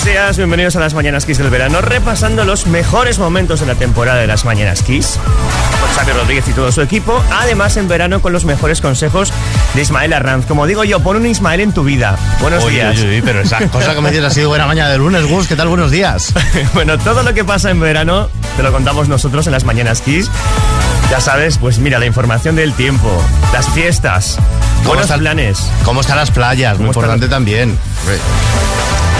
buenos 0.00 0.18
días, 0.18 0.36
bienvenidos 0.38 0.76
a 0.76 0.80
las 0.80 0.94
Mañanas 0.94 1.26
Kiss 1.26 1.36
del 1.36 1.50
verano, 1.50 1.82
repasando 1.82 2.46
los 2.46 2.66
mejores 2.66 3.18
momentos 3.18 3.60
de 3.60 3.66
la 3.66 3.74
temporada 3.74 4.18
de 4.18 4.26
las 4.26 4.46
Mañanas 4.46 4.82
Kiss 4.82 5.18
con 5.78 5.90
Xavi 5.90 6.12
Rodríguez 6.12 6.48
y 6.48 6.52
todo 6.52 6.72
su 6.72 6.80
equipo, 6.80 7.22
además 7.30 7.76
en 7.76 7.86
verano 7.86 8.22
con 8.22 8.32
los 8.32 8.46
mejores 8.46 8.80
consejos 8.80 9.30
de 9.74 9.82
Ismael 9.82 10.14
Arranz. 10.14 10.46
Como 10.46 10.66
digo 10.66 10.84
yo, 10.84 11.00
pon 11.00 11.16
un 11.16 11.26
Ismael 11.26 11.60
en 11.60 11.72
tu 11.72 11.84
vida. 11.84 12.16
Buenos 12.40 12.64
Oye, 12.64 12.76
días. 12.76 12.96
oye, 12.96 13.08
oye, 13.08 13.22
pero 13.22 13.40
esa 13.40 13.58
cosa 13.68 13.94
que 13.94 14.00
me 14.00 14.10
dices 14.10 14.24
ha 14.24 14.30
sido 14.30 14.48
buena 14.48 14.66
mañana 14.66 14.88
de 14.88 14.96
lunes, 14.96 15.26
Gus. 15.26 15.46
¿Qué 15.46 15.56
tal? 15.56 15.68
Buenos 15.68 15.90
días. 15.90 16.32
bueno, 16.74 16.96
todo 16.96 17.22
lo 17.22 17.34
que 17.34 17.44
pasa 17.44 17.70
en 17.70 17.80
verano 17.80 18.30
te 18.56 18.62
lo 18.62 18.72
contamos 18.72 19.08
nosotros 19.08 19.46
en 19.48 19.52
las 19.52 19.64
Mañanas 19.64 20.00
Kiss. 20.00 20.30
Ya 21.10 21.20
sabes, 21.20 21.58
pues 21.58 21.78
mira, 21.78 21.98
la 21.98 22.06
información 22.06 22.56
del 22.56 22.72
tiempo, 22.72 23.10
las 23.52 23.68
fiestas, 23.68 24.38
buenos 24.86 25.04
está 25.04 25.18
planes. 25.18 25.70
¿Cómo 25.84 26.00
están 26.00 26.16
las 26.16 26.30
playas? 26.30 26.78
Muy 26.78 26.86
¿Cómo 26.86 26.90
están 26.92 27.16
importante 27.16 27.28
también. 27.28 27.78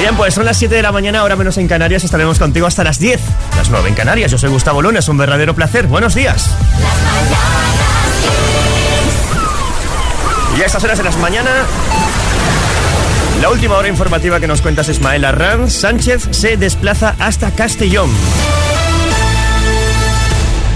Bien, 0.01 0.17
pues 0.17 0.33
son 0.33 0.47
las 0.47 0.57
7 0.57 0.75
de 0.75 0.81
la 0.81 0.93
mañana, 0.93 1.21
ahora 1.21 1.37
menos 1.37 1.59
en 1.59 1.69
Canarias, 1.69 2.05
estaremos 2.05 2.39
contigo 2.39 2.67
hasta 2.67 2.83
las 2.83 2.99
10, 2.99 3.21
las 3.59 3.69
9 3.69 3.91
en 3.91 3.95
Canarias. 3.95 4.31
Yo 4.31 4.39
soy 4.39 4.49
Gustavo 4.49 4.81
Luna, 4.81 5.01
es 5.01 5.09
un 5.09 5.19
verdadero 5.19 5.55
placer. 5.55 5.89
Buenos 5.89 6.15
días. 6.15 6.57
Y 10.57 10.63
a 10.63 10.65
estas 10.65 10.83
horas 10.85 10.97
de 10.97 11.05
las 11.05 11.19
mañana, 11.19 11.51
la 13.43 13.51
última 13.51 13.77
hora 13.77 13.89
informativa 13.89 14.41
que 14.41 14.47
nos 14.47 14.63
cuentas 14.63 14.89
Ismael 14.89 15.23
Arranz, 15.23 15.75
Sánchez 15.75 16.29
se 16.31 16.57
desplaza 16.57 17.15
hasta 17.19 17.51
Castellón. 17.51 18.11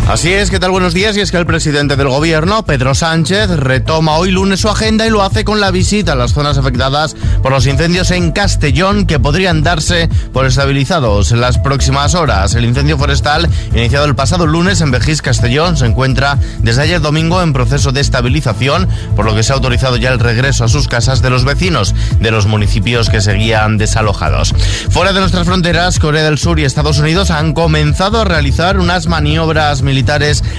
Así 0.06 0.30
es, 0.34 0.50
¿qué 0.50 0.60
tal? 0.60 0.70
Buenos 0.70 0.92
días. 0.92 1.16
Y 1.16 1.20
es 1.20 1.30
que 1.30 1.38
el 1.38 1.46
presidente 1.46 1.96
del 1.96 2.08
gobierno, 2.08 2.62
Pedro 2.66 2.94
Sánchez, 2.94 3.48
retoma 3.48 4.16
hoy 4.16 4.30
lunes 4.30 4.60
su 4.60 4.68
agenda 4.68 5.06
y 5.06 5.10
lo 5.10 5.22
hace 5.22 5.44
con 5.44 5.60
la 5.60 5.70
visita 5.70 6.12
a 6.12 6.14
las 6.14 6.34
zonas 6.34 6.58
afectadas 6.58 7.16
por 7.42 7.52
los 7.52 7.66
incendios 7.66 8.10
en 8.10 8.30
Castellón 8.30 9.06
que 9.06 9.18
podrían 9.18 9.62
darse 9.62 10.10
por 10.34 10.44
estabilizados 10.44 11.32
en 11.32 11.40
las 11.40 11.56
próximas 11.56 12.14
horas. 12.14 12.54
El 12.54 12.66
incendio 12.66 12.98
forestal, 12.98 13.48
iniciado 13.74 14.04
el 14.04 14.14
pasado 14.14 14.46
lunes 14.46 14.82
en 14.82 14.90
Vejís, 14.90 15.22
Castellón, 15.22 15.78
se 15.78 15.86
encuentra 15.86 16.38
desde 16.58 16.82
ayer 16.82 17.00
domingo 17.00 17.40
en 17.40 17.54
proceso 17.54 17.90
de 17.90 18.02
estabilización, 18.02 18.86
por 19.16 19.24
lo 19.24 19.34
que 19.34 19.42
se 19.42 19.52
ha 19.52 19.56
autorizado 19.56 19.96
ya 19.96 20.12
el 20.12 20.20
regreso 20.20 20.64
a 20.64 20.68
sus 20.68 20.86
casas 20.86 21.22
de 21.22 21.30
los 21.30 21.46
vecinos 21.46 21.94
de 22.20 22.30
los 22.30 22.46
municipios 22.46 23.08
que 23.08 23.22
seguían 23.22 23.78
desalojados. 23.78 24.54
Fuera 24.90 25.14
de 25.14 25.20
nuestras 25.20 25.46
fronteras, 25.46 25.98
Corea 25.98 26.24
del 26.24 26.38
Sur 26.38 26.60
y 26.60 26.64
Estados 26.64 26.98
Unidos 26.98 27.30
han 27.30 27.54
comenzado 27.54 28.20
a 28.20 28.24
realizar 28.26 28.78
unas 28.78 29.06
maniobras 29.06 29.80
militares 29.80 29.93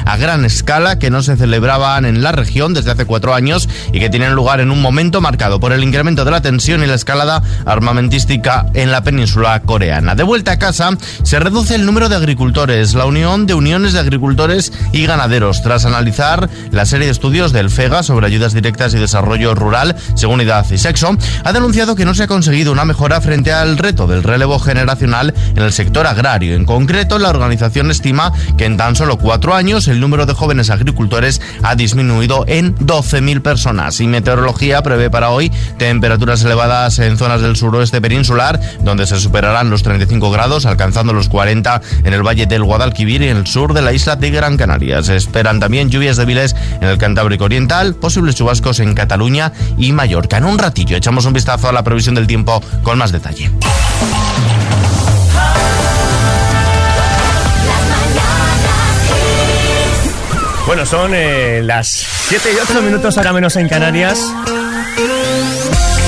a 0.05 0.16
gran 0.16 0.45
escala 0.45 0.97
que 0.97 1.09
no 1.09 1.22
se 1.22 1.36
celebraban 1.36 2.05
en 2.05 2.23
la 2.23 2.31
región 2.31 2.73
desde 2.73 2.91
hace 2.91 3.05
cuatro 3.05 3.36
años 3.36 3.67
y 3.91 4.00
que 4.00 4.09
tienen 4.09 4.33
lugar 4.33 4.61
en 4.61 4.72
un 4.72 4.81
momento 4.81 5.19
marcado 5.19 5.59
por 5.59 5.73
el 5.73 5.83
incremento 5.83 6.23
de 6.23 6.31
la 6.31 6.41
tensión 6.41 6.83
y 6.83 6.88
la 6.88 6.94
escalada 6.94 7.44
armamentística 7.66 8.66
en 8.73 8.91
la 8.91 9.03
península 9.03 9.61
coreana. 9.61 10.16
De 10.16 10.23
vuelta 10.23 10.53
a 10.53 10.59
casa, 10.59 10.91
se 11.23 11.39
reduce 11.39 11.75
el 11.75 11.86
número 11.86 12.08
de 12.08 12.16
agricultores. 12.16 12.94
La 12.94 13.06
Unión 13.06 13.45
de 13.45 13.56
Uniones 13.56 13.91
de 13.91 14.00
Agricultores 14.00 14.72
y 14.94 15.06
Ganaderos, 15.06 15.61
tras 15.61 15.86
analizar 15.86 16.50
la 16.72 16.86
serie 16.86 17.08
de 17.08 17.11
estudios 17.11 17.52
del 17.52 17.69
FEGA 17.69 18.03
sobre 18.03 18.28
ayudas 18.28 18.53
directas 18.53 18.94
y 18.94 19.00
desarrollo 19.00 19.53
rural, 19.53 19.97
según 20.16 20.39
edad 20.39 20.66
y 20.72 20.78
sexo, 20.78 21.17
ha 21.44 21.52
denunciado 21.52 21.95
que 21.95 22.06
no 22.06 22.16
se 22.16 22.23
ha 22.23 22.28
conseguido 22.28 22.72
una 22.72 22.86
mejora 22.86 23.19
frente 23.19 23.52
al 23.52 23.78
reto 23.78 24.08
del 24.08 24.23
relevo 24.23 24.59
generacional 24.59 25.33
en 25.56 25.61
el 25.61 25.73
sector 25.73 26.08
agrario. 26.08 26.56
En 26.56 26.63
concreto, 26.63 27.19
la 27.19 27.30
organización 27.30 27.91
estima 27.91 28.31
que 28.58 28.66
en 28.66 28.78
tan 28.78 28.95
solo 28.95 29.17
cuatro 29.26 29.56
años 29.56 29.88
el 29.88 30.00
número 30.00 30.28
de 30.28 30.36
jóvenes 30.36 30.70
agricultores 30.70 31.42
ha 31.64 31.73
disminuido 31.73 32.45
en 32.48 32.76
12.000 32.76 33.42
personas. 33.42 34.00
Y 34.00 34.06
Meteorología 34.06 34.84
prevé 34.84 35.09
para 35.09 35.31
hoy 35.31 35.52
temperaturas 35.80 36.44
elevadas 36.44 37.00
en 37.00 37.18
zonas 37.18 37.41
del 37.41 37.56
suroeste 37.56 38.00
peninsular, 38.02 38.59
donde 38.81 39.08
se 39.08 39.19
superarán 39.19 39.72
los 39.72 39.81
35 39.81 40.30
grados, 40.30 40.68
alcanzando 40.68 41.12
los 41.12 41.28
40 41.28 41.81
en 42.03 42.14
el 42.14 42.22
valle 42.22 42.46
del 42.46 42.64
Guadalquivir 42.64 43.24
y 43.24 43.30
en 43.30 43.38
el 43.38 43.47
sur 43.47 43.74
de 43.74 43.81
la 43.81 43.94
isla 43.94 44.16
de 44.16 44.30
Gran 44.30 44.58
Canaria. 44.58 45.02
Se 45.02 45.16
esperan 45.16 45.59
también 45.59 45.90
lluvias 45.90 46.18
débiles 46.18 46.56
en 46.80 46.88
el 46.88 47.00
Cantábrico 47.00 47.46
Oriental, 47.46 47.96
posibles 47.96 48.35
chubascos 48.35 48.80
en 48.80 48.94
Cataluña 48.94 49.53
y 49.75 49.91
Mallorca. 49.91 50.38
En 50.38 50.46
un 50.46 50.59
ratillo 50.59 50.96
echamos 50.96 51.25
un 51.25 51.34
vistazo 51.34 51.68
a 51.68 51.72
la 51.72 51.84
previsión 51.84 52.14
del 52.14 52.28
tiempo 52.28 52.62
con 52.84 53.00
más 53.00 53.12
detalle. 53.12 53.50
Bueno, 60.66 60.84
son 60.86 61.14
eh, 61.14 61.62
las 61.64 61.88
7 61.88 62.50
y 62.52 62.59
8 62.59 62.81
minutos, 62.81 63.18
ahora 63.18 63.34
menos 63.34 63.56
en 63.56 63.70
Canarias. 63.70 64.20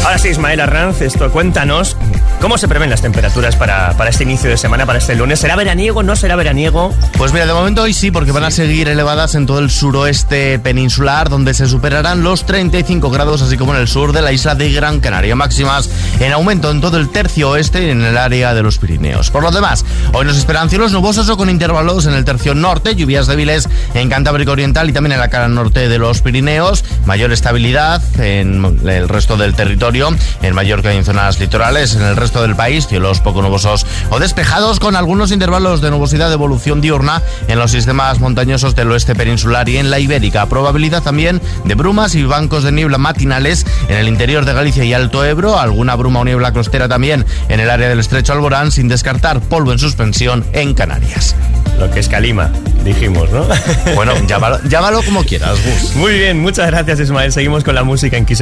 Ahora 0.04 0.18
sí, 0.18 0.30
Ismael 0.30 0.60
Arranz, 0.60 1.02
esto 1.02 1.32
cuéntanos 1.32 1.96
cómo 2.42 2.58
se 2.58 2.68
prevén 2.68 2.90
las 2.90 3.02
temperaturas 3.02 3.56
para, 3.56 3.94
para 3.98 4.10
este 4.10 4.24
inicio 4.24 4.50
de 4.50 4.58
semana, 4.58 4.86
para 4.86 5.00
este 5.00 5.16
lunes. 5.16 5.40
¿Será 5.40 5.56
veraniego? 5.56 6.04
¿No 6.04 6.16
será 6.16 6.36
veraniego? 6.36 6.94
Pues 7.18 7.34
mira, 7.34 7.46
de 7.46 7.54
momento 7.54 7.82
hoy 7.82 7.94
sí, 7.94 8.12
porque 8.12 8.32
van 8.32 8.44
a 8.44 8.52
seguir 8.52 8.88
elevadas 8.88 9.36
en 9.36 9.46
todo 9.46 9.60
el 9.60 9.70
suroeste 9.70 10.60
peninsular, 10.60 11.30
donde 11.30 11.54
se 11.54 11.68
superarán 11.68 12.24
los 12.24 12.46
35 12.46 13.10
grados, 13.10 13.42
así 13.42 13.58
como 13.58 13.74
en 13.74 13.82
el 13.82 13.88
sur 13.88 14.14
de 14.14 14.22
la 14.22 14.32
isla 14.32 14.56
de 14.56 14.72
Gran 14.72 15.00
Canaria. 15.00 15.36
Máximas 15.36 15.90
en 16.20 16.32
aumento 16.32 16.72
en 16.72 16.82
todo 16.82 16.98
el 16.98 17.10
tercio 17.10 17.52
oeste 17.52 17.86
y 17.86 17.90
en 17.90 18.04
el 18.04 18.18
área 18.18 18.54
de 18.54 18.64
los 18.64 18.78
Pirineos. 18.78 19.32
Por 19.32 19.44
lo 19.44 19.52
demás, 19.52 19.86
hoy 20.14 20.26
nos 20.26 20.38
esperan 20.38 20.70
cielos 20.70 20.92
nubosos 20.92 21.30
o 21.30 21.38
con 21.38 21.50
intervalos 21.50 22.06
en 22.06 22.14
el 22.14 22.26
tercio 22.26 22.54
norte, 22.54 22.96
lluvias 22.96 23.28
débiles 23.28 23.68
en 23.94 24.10
Cantábrico 24.10 24.52
Oriental 24.52 24.90
y 24.90 24.94
también 24.94 25.14
en 25.14 25.20
la 25.20 25.30
cara 25.30 25.48
norte 25.48 25.90
de 25.90 25.98
los 25.98 26.22
Pirineos, 26.22 26.84
mayor 27.06 27.32
estabilidad 27.32 28.02
en 28.20 28.64
el 28.86 29.10
resto 29.10 29.38
del 29.38 29.56
territorio, 29.56 30.10
en 30.42 30.56
Mallorca 30.56 30.94
y 30.94 30.98
en 30.98 31.06
zonas 31.06 31.40
litorales, 31.40 31.96
en 31.96 32.04
el 32.04 32.16
resto 32.16 32.27
del 32.34 32.56
país, 32.56 32.88
cielos 32.88 33.22
poco 33.22 33.42
nubosos 33.42 33.86
o 34.10 34.20
despejados 34.20 34.80
con 34.80 34.96
algunos 34.96 35.32
intervalos 35.32 35.82
de 35.82 35.90
nubosidad 35.90 36.28
de 36.28 36.34
evolución 36.34 36.82
diurna 36.82 37.22
en 37.48 37.58
los 37.58 37.72
sistemas 37.72 38.20
montañosos 38.20 38.76
del 38.76 38.92
oeste 38.92 39.16
peninsular 39.16 39.68
y 39.70 39.78
en 39.78 39.90
la 39.90 40.00
ibérica. 40.00 40.46
Probabilidad 40.48 41.02
también 41.02 41.42
de 41.64 41.76
brumas 41.76 42.16
y 42.16 42.24
bancos 42.24 42.64
de 42.64 42.72
niebla 42.74 42.98
matinales 42.98 43.66
en 43.88 43.98
el 43.98 44.08
interior 44.08 44.46
de 44.46 44.54
Galicia 44.54 44.84
y 44.84 44.94
Alto 44.94 45.24
Ebro, 45.24 45.58
alguna 45.58 45.96
bruma 45.96 46.20
o 46.20 46.26
niebla 46.26 46.52
costera 46.52 46.88
también 46.88 47.26
en 47.48 47.60
el 47.60 47.70
área 47.70 47.88
del 47.88 48.00
estrecho 48.00 48.34
Alborán, 48.34 48.72
sin 48.72 48.88
descartar 48.88 49.40
polvo 49.40 49.72
en 49.72 49.80
suspensión 49.80 50.46
en 50.52 50.74
Canarias. 50.74 51.34
Lo 51.80 51.90
que 51.90 52.02
es 52.02 52.10
Calima, 52.10 52.52
dijimos, 52.84 53.32
¿no? 53.32 53.46
Bueno, 53.96 54.14
llámalo, 54.28 54.60
llámalo 54.68 55.02
como 55.04 55.24
quieras, 55.24 55.58
Gus. 55.64 55.96
Muy 55.96 56.14
bien, 56.14 56.42
muchas 56.42 56.68
gracias 56.68 57.00
Ismael. 57.00 57.32
Seguimos 57.32 57.64
con 57.64 57.76
la 57.76 57.84
música 57.84 58.18
en 58.18 58.26
Kiss 58.26 58.42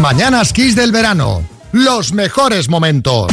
mañanas 0.00 0.52
Kiss 0.52 0.74
del 0.74 0.92
verano. 0.92 1.42
Los 1.72 2.12
mejores 2.12 2.68
momentos. 2.68 3.28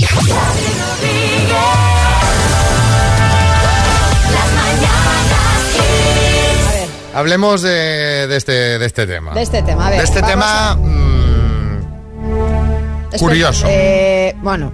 Hablemos 7.13 7.61
de, 7.63 8.27
de 8.27 8.37
este, 8.37 8.51
de 8.77 8.85
este 8.85 9.07
tema. 9.07 9.33
De 9.33 9.41
este 9.41 9.63
tema, 9.63 9.87
a 9.87 9.89
ver. 9.89 9.99
De 9.99 10.05
este 10.05 10.21
tema 10.21 10.71
a- 10.71 10.75
mm, 10.75 11.81
curioso. 13.17 13.65
eh, 13.67 14.35
bueno, 14.43 14.71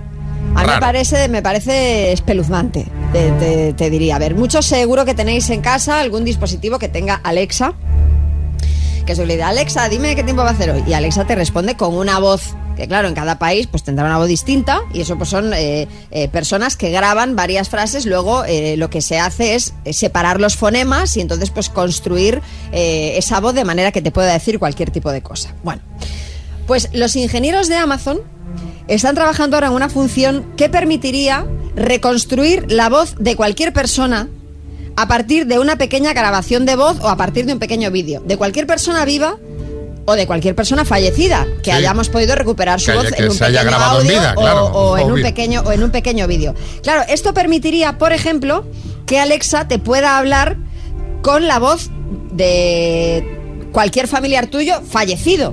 a 0.55 0.63
mí 0.63 0.67
me 0.69 0.79
parece, 0.79 1.29
me 1.29 1.41
parece 1.41 2.11
espeluznante, 2.11 2.85
te, 3.13 3.31
te- 3.31 3.71
te 3.73 3.89
diría. 3.89 4.17
A 4.17 4.19
ver, 4.19 4.35
muchos 4.35 4.65
seguro 4.65 5.05
que 5.05 5.13
tenéis 5.13 5.49
en 5.51 5.61
casa 5.61 6.01
algún 6.01 6.25
dispositivo 6.25 6.79
que 6.79 6.89
tenga 6.89 7.15
Alexa, 7.23 7.73
que 9.05 9.15
se 9.15 9.25
le 9.25 9.41
Alexa, 9.41 9.89
dime 9.89 10.15
qué 10.15 10.23
tiempo 10.23 10.43
va 10.43 10.49
a 10.49 10.53
hacer 10.53 10.71
hoy. 10.71 10.83
Y 10.87 10.93
Alexa 10.93 11.25
te 11.25 11.35
responde 11.35 11.75
con 11.75 11.95
una 11.95 12.19
voz, 12.19 12.55
que 12.75 12.87
claro, 12.87 13.07
en 13.07 13.13
cada 13.13 13.39
país 13.39 13.67
pues 13.67 13.83
tendrá 13.83 14.05
una 14.05 14.17
voz 14.17 14.27
distinta, 14.27 14.81
y 14.93 15.01
eso 15.01 15.17
pues 15.17 15.29
son 15.29 15.53
eh, 15.53 15.87
eh, 16.11 16.27
personas 16.29 16.77
que 16.77 16.91
graban 16.91 17.35
varias 17.35 17.69
frases, 17.69 18.05
luego 18.05 18.45
eh, 18.45 18.75
lo 18.77 18.89
que 18.89 19.01
se 19.01 19.19
hace 19.19 19.55
es 19.55 19.73
separar 19.91 20.39
los 20.39 20.55
fonemas 20.55 21.17
y 21.17 21.21
entonces 21.21 21.49
pues 21.49 21.69
construir 21.69 22.41
esa 22.71 23.39
voz 23.39 23.53
de 23.53 23.65
manera 23.65 23.91
que 23.91 24.01
te 24.01 24.11
pueda 24.11 24.31
decir 24.33 24.59
cualquier 24.59 24.91
tipo 24.91 25.11
de 25.11 25.21
cosa. 25.21 25.53
Bueno, 25.63 25.81
pues 26.67 26.89
los 26.93 27.15
ingenieros 27.15 27.67
de 27.67 27.75
Amazon 27.75 28.21
están 28.87 29.15
trabajando 29.15 29.57
ahora 29.57 29.67
en 29.67 29.73
una 29.73 29.89
función 29.89 30.45
que 30.57 30.69
permitiría 30.69 31.45
reconstruir 31.75 32.71
la 32.71 32.89
voz 32.89 33.15
de 33.19 33.35
cualquier 33.35 33.73
persona 33.73 34.29
a 34.95 35.07
partir 35.07 35.47
de 35.47 35.59
una 35.59 35.75
pequeña 35.77 36.13
grabación 36.13 36.65
de 36.65 36.75
voz 36.75 36.99
o 37.01 37.09
a 37.09 37.17
partir 37.17 37.45
de 37.45 37.53
un 37.53 37.59
pequeño 37.59 37.89
vídeo. 37.91 38.21
De 38.25 38.37
cualquier 38.37 38.67
persona 38.67 39.05
viva 39.05 39.37
o 40.05 40.13
de 40.15 40.27
cualquier 40.27 40.53
persona 40.55 40.83
fallecida 40.85 41.45
que 41.63 41.71
Sí. 41.71 41.77
hayamos 41.77 42.09
podido 42.09 42.35
recuperar 42.35 42.79
su 42.79 42.87
Que 42.87 42.91
haya- 42.91 43.01
voz 43.01 43.11
que 43.13 43.23
en 43.23 43.29
un 43.29 43.35
se 43.35 43.45
haya 43.45 43.61
pequeño 43.61 43.77
en 43.77 43.83
audio 43.83 44.09
vida, 44.09 44.33
o, 44.35 44.41
claro, 44.41 44.65
o 44.65 44.97
en 44.97 45.11
un 45.11 45.21
pequeño 45.21 45.61
o 45.65 45.71
en 45.71 45.83
un 45.83 45.91
pequeño 45.91 46.27
vídeo. 46.27 46.53
Claro, 46.83 47.03
esto 47.07 47.33
permitiría, 47.33 47.97
por 47.97 48.11
ejemplo, 48.13 48.65
que 49.05 49.19
Alexa 49.19 49.67
te 49.67 49.79
pueda 49.79 50.17
hablar 50.17 50.57
con 51.21 51.47
la 51.47 51.57
voz 51.59 51.89
de 52.31 53.23
cualquier 53.71 54.07
familiar 54.07 54.47
tuyo 54.47 54.81
fallecido, 54.87 55.51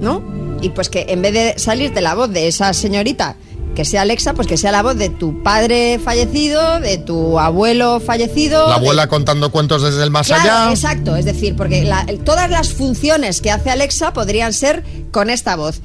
¿no? 0.00 0.22
Y 0.62 0.70
pues 0.70 0.88
que 0.88 1.06
en 1.08 1.22
vez 1.22 1.32
de 1.32 1.54
salirte 1.58 2.00
la 2.00 2.14
voz 2.14 2.30
de 2.30 2.48
esa 2.48 2.72
señorita 2.74 3.36
que 3.80 3.86
sea 3.86 4.02
Alexa, 4.02 4.34
pues 4.34 4.46
que 4.46 4.58
sea 4.58 4.72
la 4.72 4.82
voz 4.82 4.96
de 4.98 5.08
tu 5.08 5.42
padre 5.42 5.98
fallecido, 6.04 6.80
de 6.80 6.98
tu 6.98 7.38
abuelo 7.38 7.98
fallecido. 7.98 8.64
La 8.68 8.74
de- 8.74 8.80
abuela 8.80 9.06
contando 9.06 9.50
cuentos 9.50 9.82
desde 9.82 10.02
el 10.04 10.10
más 10.10 10.26
Claro, 10.26 10.42
allá. 10.42 10.70
exacto. 10.70 11.16
Es 11.16 11.24
decir, 11.24 11.56
porque 11.56 11.82
la- 11.84 12.04
todas 12.26 12.50
las 12.50 12.74
funciones 12.74 13.40
que 13.40 13.50
hace 13.50 13.70
Alexa 13.70 14.12
podrían 14.12 14.52
ser 14.52 14.84
con 15.12 15.30
esta 15.30 15.56
voz. 15.56 15.80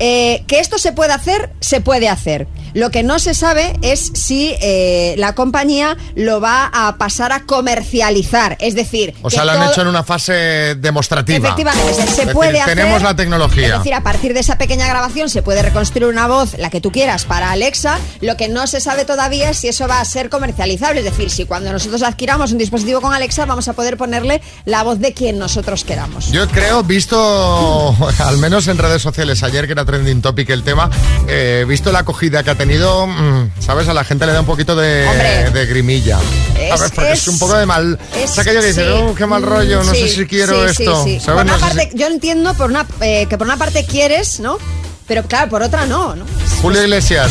Eh, 0.00 0.42
que 0.48 0.58
esto 0.58 0.78
se 0.78 0.90
puede 0.90 1.12
hacer, 1.12 1.50
se 1.60 1.80
puede 1.80 2.08
hacer. 2.08 2.48
Lo 2.74 2.90
que 2.90 3.02
no 3.02 3.18
se 3.18 3.34
sabe 3.34 3.78
es 3.82 4.10
si 4.14 4.54
eh, 4.60 5.14
la 5.18 5.34
compañía 5.34 5.96
lo 6.14 6.40
va 6.40 6.70
a 6.72 6.96
pasar 6.96 7.32
a 7.32 7.40
comercializar. 7.40 8.56
Es 8.60 8.74
decir, 8.74 9.14
O 9.22 9.30
sea, 9.30 9.44
lo 9.44 9.52
han 9.52 9.70
hecho 9.70 9.82
en 9.82 9.88
una 9.88 10.02
fase 10.02 10.74
demostrativa. 10.76 11.48
Efectivamente, 11.48 11.94
se, 11.94 12.02
se 12.02 12.08
Es 12.08 12.16
decir, 12.16 12.32
puede 12.32 12.60
hacer. 12.60 12.76
Tenemos 12.76 13.02
la 13.02 13.16
tecnología. 13.16 13.66
Es 13.66 13.78
decir, 13.78 13.94
a 13.94 14.02
partir 14.02 14.34
de 14.34 14.40
esa 14.40 14.58
pequeña 14.58 14.86
grabación 14.86 15.28
se 15.28 15.42
puede 15.42 15.62
reconstruir 15.62 16.08
una 16.10 16.26
voz, 16.26 16.56
la 16.58 16.70
que 16.70 16.80
tú 16.80 16.92
quieras, 16.92 17.24
para 17.24 17.50
Alexa. 17.50 17.98
Lo 18.20 18.36
que 18.36 18.48
no 18.48 18.66
se 18.66 18.80
sabe 18.80 19.04
todavía 19.04 19.50
es 19.50 19.58
si 19.58 19.68
eso 19.68 19.88
va 19.88 20.00
a 20.00 20.04
ser 20.04 20.28
comercializable. 20.28 21.00
Es 21.00 21.04
decir, 21.04 21.30
si 21.30 21.44
cuando 21.44 21.72
nosotros 21.72 22.02
adquiramos 22.02 22.52
un 22.52 22.58
dispositivo 22.58 23.00
con 23.00 23.12
Alexa 23.12 23.46
vamos 23.46 23.68
a 23.68 23.72
poder 23.72 23.96
ponerle 23.96 24.40
la 24.64 24.82
voz 24.82 24.98
de 25.00 25.12
quien 25.12 25.38
nosotros 25.38 25.84
queramos. 25.84 26.30
Yo 26.30 26.46
creo, 26.48 26.82
visto, 26.82 27.96
al 28.18 28.38
menos 28.38 28.68
en 28.68 28.78
redes 28.78 29.02
sociales, 29.02 29.42
ayer 29.42 29.66
que 29.66 29.72
era 29.72 29.84
trending 29.84 30.22
topic 30.22 30.50
el 30.50 30.62
tema, 30.62 30.90
eh, 31.26 31.64
visto 31.68 31.92
la 31.92 32.00
acogida 32.00 32.42
que 32.42 32.50
ha 32.50 32.54
tenido, 32.54 32.67
mm, 32.76 33.50
¿sabes? 33.60 33.88
A 33.88 33.94
la 33.94 34.04
gente 34.04 34.26
le 34.26 34.32
da 34.32 34.40
un 34.40 34.46
poquito 34.46 34.76
de, 34.76 35.50
de 35.52 35.66
grimilla. 35.66 36.18
Es- 36.58 36.72
a 36.72 36.76
ver, 36.76 36.90
porque 36.94 37.12
es, 37.12 37.20
es- 37.20 37.28
un 37.28 37.38
poco 37.38 37.56
de 37.56 37.66
mal. 37.66 37.98
Es- 38.14 38.32
Es 38.32 38.38
aquello 38.38 38.60
que 38.60 38.66
dice, 38.66 38.84
sí. 38.84 38.90
oh, 38.92 39.14
qué 39.14 39.26
mal 39.26 39.42
rollo, 39.42 39.82
no 39.82 39.94
Sí, 39.94 40.02
sé 40.02 40.08
si 40.08 40.26
quiero 40.26 40.68
sí, 40.68 40.74
sí, 40.74 40.82
esto. 40.82 41.04
sí. 41.04 41.20
¿sabes? 41.20 41.24
Por 41.24 41.44
una 41.44 41.52
No 41.54 41.58
parte, 41.58 41.88
si- 41.90 41.98
Yo 41.98 42.06
entiendo 42.06 42.54
por 42.54 42.70
una, 42.70 42.86
eh, 43.00 43.26
que 43.28 43.38
por 43.38 43.46
una 43.46 43.56
parte 43.56 43.84
quieres, 43.86 44.40
¿no? 44.40 44.58
Pero 45.06 45.22
claro, 45.24 45.48
por 45.50 45.62
otra 45.62 45.86
no, 45.86 46.14
¿no? 46.14 46.24
Julio 46.60 46.82
Iglesias. 46.82 47.30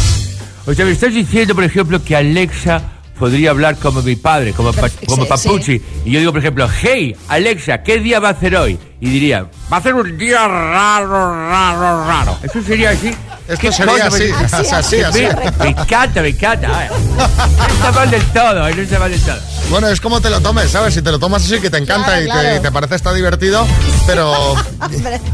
O 0.65 0.73
sea, 0.73 0.85
me 0.85 0.91
estás 0.91 1.13
diciendo, 1.13 1.53
por 1.55 1.63
ejemplo, 1.63 2.03
que 2.03 2.15
Alexa 2.15 2.81
podría 3.17 3.51
hablar 3.51 3.77
como 3.77 4.01
mi 4.01 4.15
padre, 4.15 4.53
como, 4.53 4.73
pa- 4.73 4.89
como 5.07 5.23
sí, 5.23 5.29
Papuchi. 5.29 5.81
Y 6.05 6.11
yo 6.11 6.19
digo, 6.19 6.31
por 6.31 6.39
ejemplo, 6.39 6.67
hey, 6.81 7.15
Alexa, 7.29 7.81
¿qué 7.83 7.99
día 7.99 8.19
va 8.19 8.29
a 8.29 8.31
hacer 8.31 8.55
hoy? 8.55 8.77
Y 8.99 9.09
diría, 9.09 9.47
va 9.71 9.77
a 9.77 9.81
ser 9.81 9.93
un 9.93 10.17
día 10.17 10.47
raro, 10.47 11.07
raro, 11.49 12.05
raro. 12.07 12.37
Eso 12.43 12.61
sería 12.61 12.91
así. 12.91 13.13
Esto 13.47 13.61
¿Qué 13.61 13.71
sería 13.71 14.05
así, 14.07 14.23
me- 14.25 14.45
Así, 14.45 14.55
así, 14.55 14.75
así, 14.75 15.01
así. 15.01 15.27
Me, 15.59 15.69
encanta, 15.69 16.21
me 16.21 16.29
encanta. 16.29 16.67
No 16.67 17.65
está 17.65 17.91
mal 17.93 18.11
del 18.11 18.23
todo, 18.25 18.53
no 18.55 18.67
está 18.67 18.99
mal 18.99 19.11
del 19.11 19.21
todo. 19.21 19.35
Bueno, 19.69 19.87
es 19.89 20.01
como 20.01 20.19
te 20.21 20.29
lo 20.29 20.41
tomes, 20.41 20.69
¿sabes? 20.71 20.93
Si 20.93 21.01
te 21.01 21.11
lo 21.11 21.19
tomas 21.19 21.43
así, 21.43 21.59
que 21.59 21.69
te 21.69 21.77
encanta 21.77 22.07
Claro, 22.07 22.21
y, 22.21 22.25
claro. 22.25 22.49
Te, 22.49 22.55
y 22.55 22.59
te 22.59 22.71
parece 22.71 22.95
está 22.95 23.13
divertido, 23.13 23.65
pero 24.05 24.55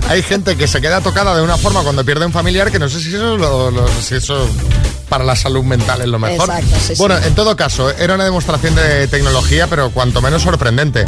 hay 0.10 0.22
gente 0.24 0.56
que 0.56 0.68
se 0.68 0.80
queda 0.82 1.02
tocada 1.02 1.36
de 1.36 1.42
una 1.42 1.58
forma 1.58 1.82
cuando 1.82 2.04
pierde 2.06 2.26
un 2.26 2.32
familiar 2.32 2.72
que 2.72 2.80
no 2.80 2.88
sé 2.90 3.00
si 3.00 3.10
eso, 3.16 3.36
lo- 3.38 3.72
lo- 3.72 3.88
si 4.02 4.16
eso 4.16 4.48
para 5.10 5.24
la 5.24 5.36
salud 5.36 5.64
mental 5.64 6.02
es 6.02 6.08
lo 6.08 6.18
mejor. 6.20 6.50
Exacto, 6.50 6.76
sí, 6.80 6.88
sí. 6.88 7.00
bueno, 7.00 7.18
en 7.18 7.36
todo 7.36 7.56
caso, 7.56 7.90
era 7.92 8.16
una 8.16 8.24
demostración 8.26 8.74
de 8.76 9.08
tecnología, 9.08 9.68
pero 9.68 9.92
cuanto 9.92 10.22
menos 10.22 10.42
sorprendente. 10.42 11.06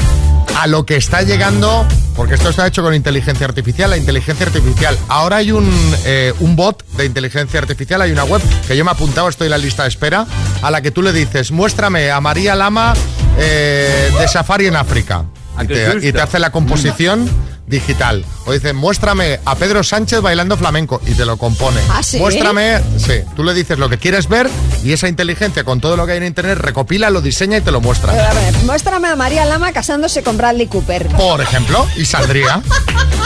A 0.58 0.68
lo 0.68 0.86
que 0.86 0.96
está 0.96 1.22
llegando, 1.22 1.86
porque 2.16 2.36
esto 2.36 2.50
está 2.50 2.66
hecho 2.68 2.82
con 2.82 2.94
inteligencia 2.94 3.46
artificial, 3.46 3.90
la 3.90 3.98
inteligencia 3.98 4.46
artificial. 4.46 4.98
Ahora 5.08 5.38
hay 5.38 5.52
un, 5.52 5.70
eh, 6.06 6.34
un 6.40 6.56
bot 6.56 6.86
de 6.98 7.06
inteligencia 7.06 7.60
artificial, 7.60 8.02
hay 8.02 8.12
una 8.12 8.24
web 8.24 8.42
que 8.68 8.78
yo 8.78 8.86
me 8.86 8.92
he 8.92 8.94
apuntado, 8.94 9.28
estoy 9.28 9.48
en 9.48 9.52
la 9.52 9.58
lista 9.58 9.84
de 9.84 9.90
espera, 9.90 10.26
a 10.62 10.72
la 10.72 10.82
que 10.82 10.92
tú 10.92 11.02
le 11.02 11.12
dices, 11.12 11.52
muéstrame 11.52 12.12
a 12.12 12.22
María 12.22 12.56
Lama 12.56 12.94
eh, 13.38 14.12
de 14.18 14.28
safari 14.28 14.68
en 14.68 14.76
África. 14.76 15.26
Y 15.62 15.68
te, 15.68 16.08
y 16.08 16.12
te 16.12 16.22
hace 16.22 16.38
la 16.40 16.52
composición 16.52 17.30
digital. 17.68 18.24
O 18.46 18.52
dice, 18.52 18.74
muéstrame 18.74 19.40
a 19.46 19.56
Pedro 19.56 19.84
Sánchez 19.84 20.22
bailando 20.22 20.56
flamenco 20.58 21.02
y 21.06 21.14
te 21.14 21.26
lo 21.26 21.38
compone. 21.38 21.80
¿Ah, 21.90 22.04
sí? 22.04 22.18
Muéstrame, 22.18 22.80
sí, 22.98 23.14
tú 23.36 23.44
le 23.44 23.54
dices 23.54 23.80
lo 23.80 23.90
que 23.90 23.98
quieres 23.98 24.28
ver 24.30 24.50
y 24.84 24.94
esa 24.94 25.08
inteligencia 25.08 25.64
con 25.64 25.82
todo 25.82 25.98
lo 25.98 26.06
que 26.06 26.12
hay 26.14 26.18
en 26.20 26.26
internet 26.26 26.58
recopila, 26.60 27.10
lo 27.10 27.22
diseña 27.22 27.58
y 27.58 27.62
te 27.62 27.72
lo 27.72 27.82
muestra. 27.82 28.12
A 28.14 28.34
ver, 28.34 28.54
muéstrame 28.66 29.08
a 29.08 29.16
María 29.16 29.46
Lama 29.46 29.72
casándose 29.72 30.22
con 30.24 30.38
Bradley 30.38 30.68
Cooper. 30.68 31.08
Por 31.08 31.42
ejemplo, 31.42 31.88
y 31.96 32.06
saldría. 32.06 32.62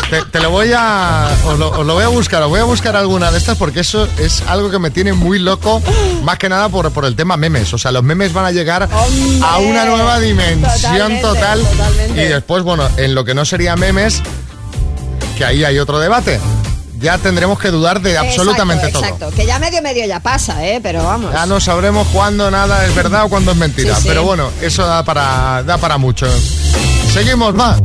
Te, 0.10 0.24
te 0.24 0.40
lo 0.40 0.50
voy 0.50 0.72
a. 0.76 1.30
Os 1.46 1.60
lo, 1.60 1.70
os 1.70 1.86
lo 1.86 1.94
voy 1.94 2.04
a 2.04 2.08
buscar, 2.08 2.42
os 2.42 2.50
voy 2.50 2.60
a 2.60 2.64
buscar 2.64 2.96
alguna 2.96 3.32
de 3.32 3.38
estas 3.38 3.58
porque 3.58 3.82
eso 3.82 4.08
es 4.18 4.42
algo 4.48 4.72
que 4.72 4.80
me 4.80 4.90
tiene 4.90 5.14
muy 5.14 5.38
loco, 5.38 5.84
más 6.24 6.40
que 6.40 6.50
nada 6.50 6.68
por, 6.70 6.92
por 6.92 7.06
el 7.06 7.16
tema 7.16 7.38
memes. 7.38 7.72
O 7.76 7.78
sea, 7.78 7.92
los 7.92 8.02
memes 8.04 8.34
van 8.34 8.46
a 8.46 8.52
llegar 8.52 8.90
Hombre, 8.92 9.46
a 9.46 9.58
una 9.60 9.86
nueva 9.86 10.20
dimensión 10.20 11.20
totalmente, 11.20 11.22
total. 11.22 11.62
totalmente. 11.62 12.24
Y 12.26 12.28
después, 12.28 12.64
bueno, 12.64 12.90
en 12.98 13.14
lo 13.14 13.24
que 13.24 13.36
no 13.36 13.46
sería 13.46 13.76
memes, 13.76 14.24
que 15.40 15.46
ahí 15.46 15.64
hay 15.64 15.80
otro 15.80 16.00
debate. 16.00 16.38
Ya 17.00 17.18
tendremos 17.18 17.58
que 17.58 17.70
dudar 17.72 18.02
de 18.02 18.18
absolutamente 18.18 18.88
exacto, 18.88 19.00
todo. 19.00 19.30
Exacto, 19.30 19.36
que 19.38 19.46
ya 19.48 19.58
medio 19.58 19.82
medio 19.82 20.06
ya 20.06 20.20
pasa, 20.20 20.68
¿eh? 20.68 20.82
Pero 20.84 21.02
vamos. 21.02 21.32
Ya 21.32 21.46
no 21.46 21.62
sabremos 21.62 22.06
cuándo 22.10 22.52
nada 22.52 22.86
es 22.86 22.94
verdad 22.94 23.24
o 23.24 23.30
cuándo 23.30 23.52
es 23.52 23.58
mentira. 23.58 23.96
Sí, 23.96 24.02
sí. 24.02 24.08
Pero 24.10 24.24
bueno, 24.24 24.52
eso 24.62 24.86
da 24.86 25.02
para, 25.04 25.64
da 25.64 25.78
para 25.78 25.98
mucho. 25.98 26.28
Seguimos 27.14 27.56
más. 27.56 27.82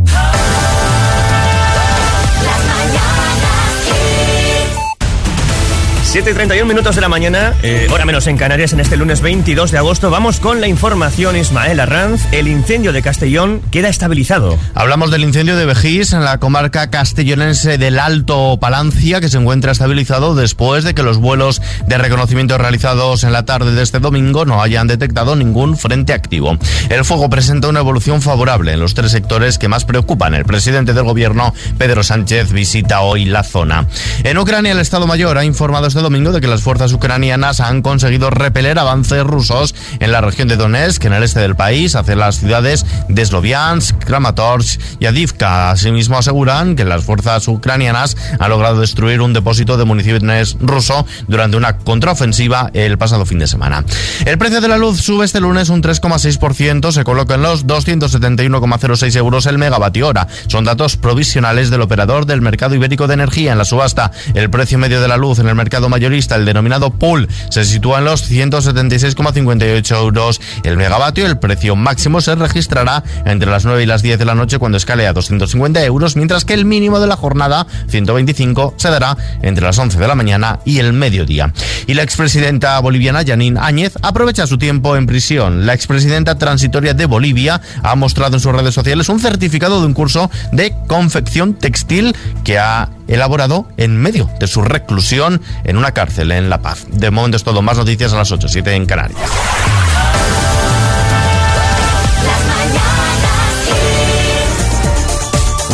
7 6.15 6.31
y 6.31 6.35
31 6.35 6.69
minutos 6.69 6.95
de 6.95 7.01
la 7.01 7.09
mañana, 7.09 7.55
eh, 7.65 7.89
hora 7.91 8.05
menos 8.05 8.29
en 8.29 8.37
Canarias, 8.37 8.73
en 8.73 8.79
este 8.79 8.97
lunes 8.97 9.21
22 9.21 9.73
de 9.73 9.79
agosto. 9.79 10.11
Vamos 10.11 10.39
con 10.39 10.61
la 10.61 10.69
información, 10.69 11.35
Ismael 11.35 11.81
Arranz. 11.81 12.23
El 12.31 12.47
incendio 12.47 12.93
de 12.93 13.03
Castellón 13.03 13.61
queda 13.73 13.89
estabilizado. 13.89 14.57
Hablamos 14.77 15.11
del 15.11 15.25
incendio 15.25 15.57
de 15.57 15.67
Vejís 15.67 16.13
en 16.13 16.23
la 16.25 16.39
comarca 16.39 16.89
castellonense 16.89 17.79
del 17.79 17.99
Alto 17.99 18.59
Palancia, 18.61 19.21
que 19.21 19.29
se 19.29 19.39
encuentra 19.39 19.73
estabilizado 19.73 20.37
después 20.37 20.85
de 20.85 20.95
que 20.95 21.03
los 21.03 21.19
vuelos 21.19 21.61
de 21.89 21.99
reconocimiento 21.99 22.59
realizados 22.59 23.25
en 23.25 23.33
la 23.33 23.45
tarde 23.45 23.73
de 23.73 23.83
este 23.83 23.99
domingo 23.99 24.45
no 24.45 24.63
hayan 24.63 24.87
detectado 24.87 25.35
ningún 25.35 25.77
frente 25.77 26.13
activo. 26.13 26.57
El 26.91 27.05
fuego 27.05 27.29
presenta 27.29 27.67
una 27.67 27.81
evolución 27.81 28.23
favorable 28.23 28.75
en 28.75 28.79
los 28.79 28.95
tres 28.95 29.11
sectores 29.11 29.59
que 29.59 29.67
más 29.67 29.85
preocupan. 29.85 30.37
El 30.37 30.45
presidente 30.45 30.93
del 30.93 31.03
gobierno, 31.03 31.53
Pedro 31.77 32.05
Sánchez, 32.05 32.53
visita 32.53 33.01
hoy 33.01 33.25
la 33.25 33.43
zona. 33.43 33.89
En 34.23 34.39
Ucrania, 34.39 34.71
el 34.71 34.79
Estado 34.79 35.09
Mayor 35.09 35.39
ha 35.39 35.45
informado 35.45 35.89
este 35.89 36.04
domingo 36.05 36.33
de 36.33 36.41
que 36.43 36.47
las 36.47 36.61
fuerzas 36.61 36.93
ucranianas 36.93 37.61
han 37.61 37.81
conseguido 37.81 38.29
repeler 38.29 38.79
avances 38.79 39.25
rusos 39.25 39.75
en 40.01 40.13
la 40.13 40.21
región 40.21 40.49
de 40.49 40.57
Donetsk, 40.57 41.05
en 41.07 41.15
el 41.15 41.23
este 41.23 41.41
del 41.41 41.57
país, 41.57 41.97
hacia 41.97 42.15
las 42.15 42.37
ciudades 42.37 42.85
de 43.09 43.25
Sloviansk, 43.25 44.05
Kramatorsk 44.05 44.81
y 45.01 45.07
Adivka. 45.07 45.71
Asimismo, 45.71 46.19
aseguran 46.19 46.77
que 46.77 46.85
las 46.85 47.05
fuerzas 47.05 47.49
ucranianas 47.49 48.17
han 48.39 48.51
logrado 48.51 48.81
destruir 48.81 49.23
un 49.23 49.33
depósito 49.33 49.79
de 49.79 49.87
municiones 49.87 50.57
ruso 50.61 51.07
durante 51.27 51.57
una 51.57 51.79
contraofensiva 51.79 52.71
el 52.75 52.99
pasado 52.99 53.25
fin 53.25 53.39
de 53.39 53.47
semana. 53.47 53.85
El 54.27 54.37
precio 54.37 54.61
de 54.61 54.69
la 54.69 54.77
luz 54.77 55.01
sube 55.01 55.25
este 55.25 55.41
lunes 55.41 55.71
un 55.71 55.83
3,6%, 55.83 56.93
se 56.93 57.03
coloca 57.03 57.35
en 57.35 57.43
los 57.43 57.67
271,06 57.67 59.17
euros 59.17 59.47
el 59.47 59.57
megavatio 59.57 60.09
hora. 60.09 60.29
Son 60.49 60.65
datos 60.65 60.99
provisionales 60.99 61.71
del 61.71 61.81
operador 61.81 62.27
del 62.27 62.43
mercado 62.43 62.75
ibérico 62.75 63.07
de 63.07 63.15
energía 63.15 63.53
en 63.53 63.59
la 63.59 63.65
subasta. 63.65 64.13
El 64.35 64.51
precio 64.51 64.79
medio 64.79 65.01
de 65.01 65.09
la 65.09 65.17
luz 65.17 65.39
en 65.39 65.49
el 65.49 65.55
mercado 65.55 65.89
mayorista, 65.95 66.35
el 66.35 66.45
denominado 66.45 66.91
pool, 66.91 67.29
se 67.51 67.65
sitúa 67.65 67.99
en 67.99 68.07
los 68.07 68.29
176,58 68.29 69.97
euros 69.97 70.41
el 70.65 70.77
megavatio. 70.77 71.25
El 71.25 71.39
precio 71.39 71.77
máximo 71.77 72.21
se 72.21 72.35
registrará 72.35 73.05
entre 73.25 73.49
las 73.49 73.65
9 73.65 73.85
y 73.85 73.87
las 73.87 74.03
10 74.03 74.19
de 74.19 74.25
la 74.25 74.35
noche 74.35 74.59
cuando 74.59 74.77
escale 74.77 75.07
a 75.07 75.13
250 75.13 75.85
euros, 75.85 76.17
mientras 76.17 76.45
que 76.45 76.55
el 76.55 76.65
mínimo 76.65 76.99
de 76.99 77.07
la 77.07 77.17
jornada, 77.17 77.69
125, 77.89 78.75
se 78.77 78.91
dará 78.91 79.17
entre 79.43 79.65
las 79.65 79.79
11 79.79 79.97
de 79.97 80.09
la 80.09 80.17
mañana 80.17 80.59
y 80.65 80.79
el 80.79 80.93
mediodía. 80.93 81.53
Y 81.87 81.95
la 81.95 82.03
expresidenta 82.03 82.81
boliviana 82.81 83.23
Janine 83.25 83.61
Áñez 83.63 83.95
aprovecha 84.03 84.49
su 84.49 84.59
tiempo 84.59 84.97
en 84.97 85.07
prisión. 85.07 85.67
La 85.67 85.75
expresidenta 85.75 86.39
transitoria 86.39 86.93
de 86.93 87.07
Bolivia 87.07 87.61
ha 87.85 87.95
mostrado 87.95 88.35
en 88.35 88.41
sus 88.41 88.53
redes 88.53 88.75
sociales 88.75 89.09
un 89.09 89.21
certificado 89.21 89.81
de 89.81 89.87
un 89.87 89.95
curso 89.95 90.29
de 90.51 90.75
confección 90.89 91.55
textil 91.55 92.17
que 92.43 92.59
ha 92.59 92.91
elaborado 93.15 93.67
en 93.77 93.97
medio 93.97 94.29
de 94.39 94.47
su 94.47 94.63
reclusión 94.63 95.41
en 95.65 95.77
una 95.77 95.93
cárcel 95.93 96.33
en 96.33 96.51
La 96.51 96.61
Paz. 96.61 96.87
De 96.89 97.11
momento 97.11 97.37
es 97.37 97.45
todo. 97.45 97.63
Más 97.63 97.77
noticias 97.77 98.13
a 98.13 98.17
las 98.17 98.31
8, 98.31 98.49
7 98.49 98.75
en 98.75 98.87
Canarias. 98.87 99.21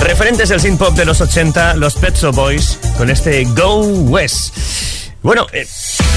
Referentes 0.01 0.49
del 0.49 0.61
synth 0.61 0.79
pop 0.79 0.95
de 0.95 1.05
los 1.05 1.21
80, 1.21 1.77
los 1.77 1.95
Pet 1.95 2.19
Boys, 2.33 2.79
con 2.97 3.11
este 3.11 3.45
Go 3.45 3.81
West. 3.81 4.57
Bueno, 5.23 5.47
eh, 5.53 5.67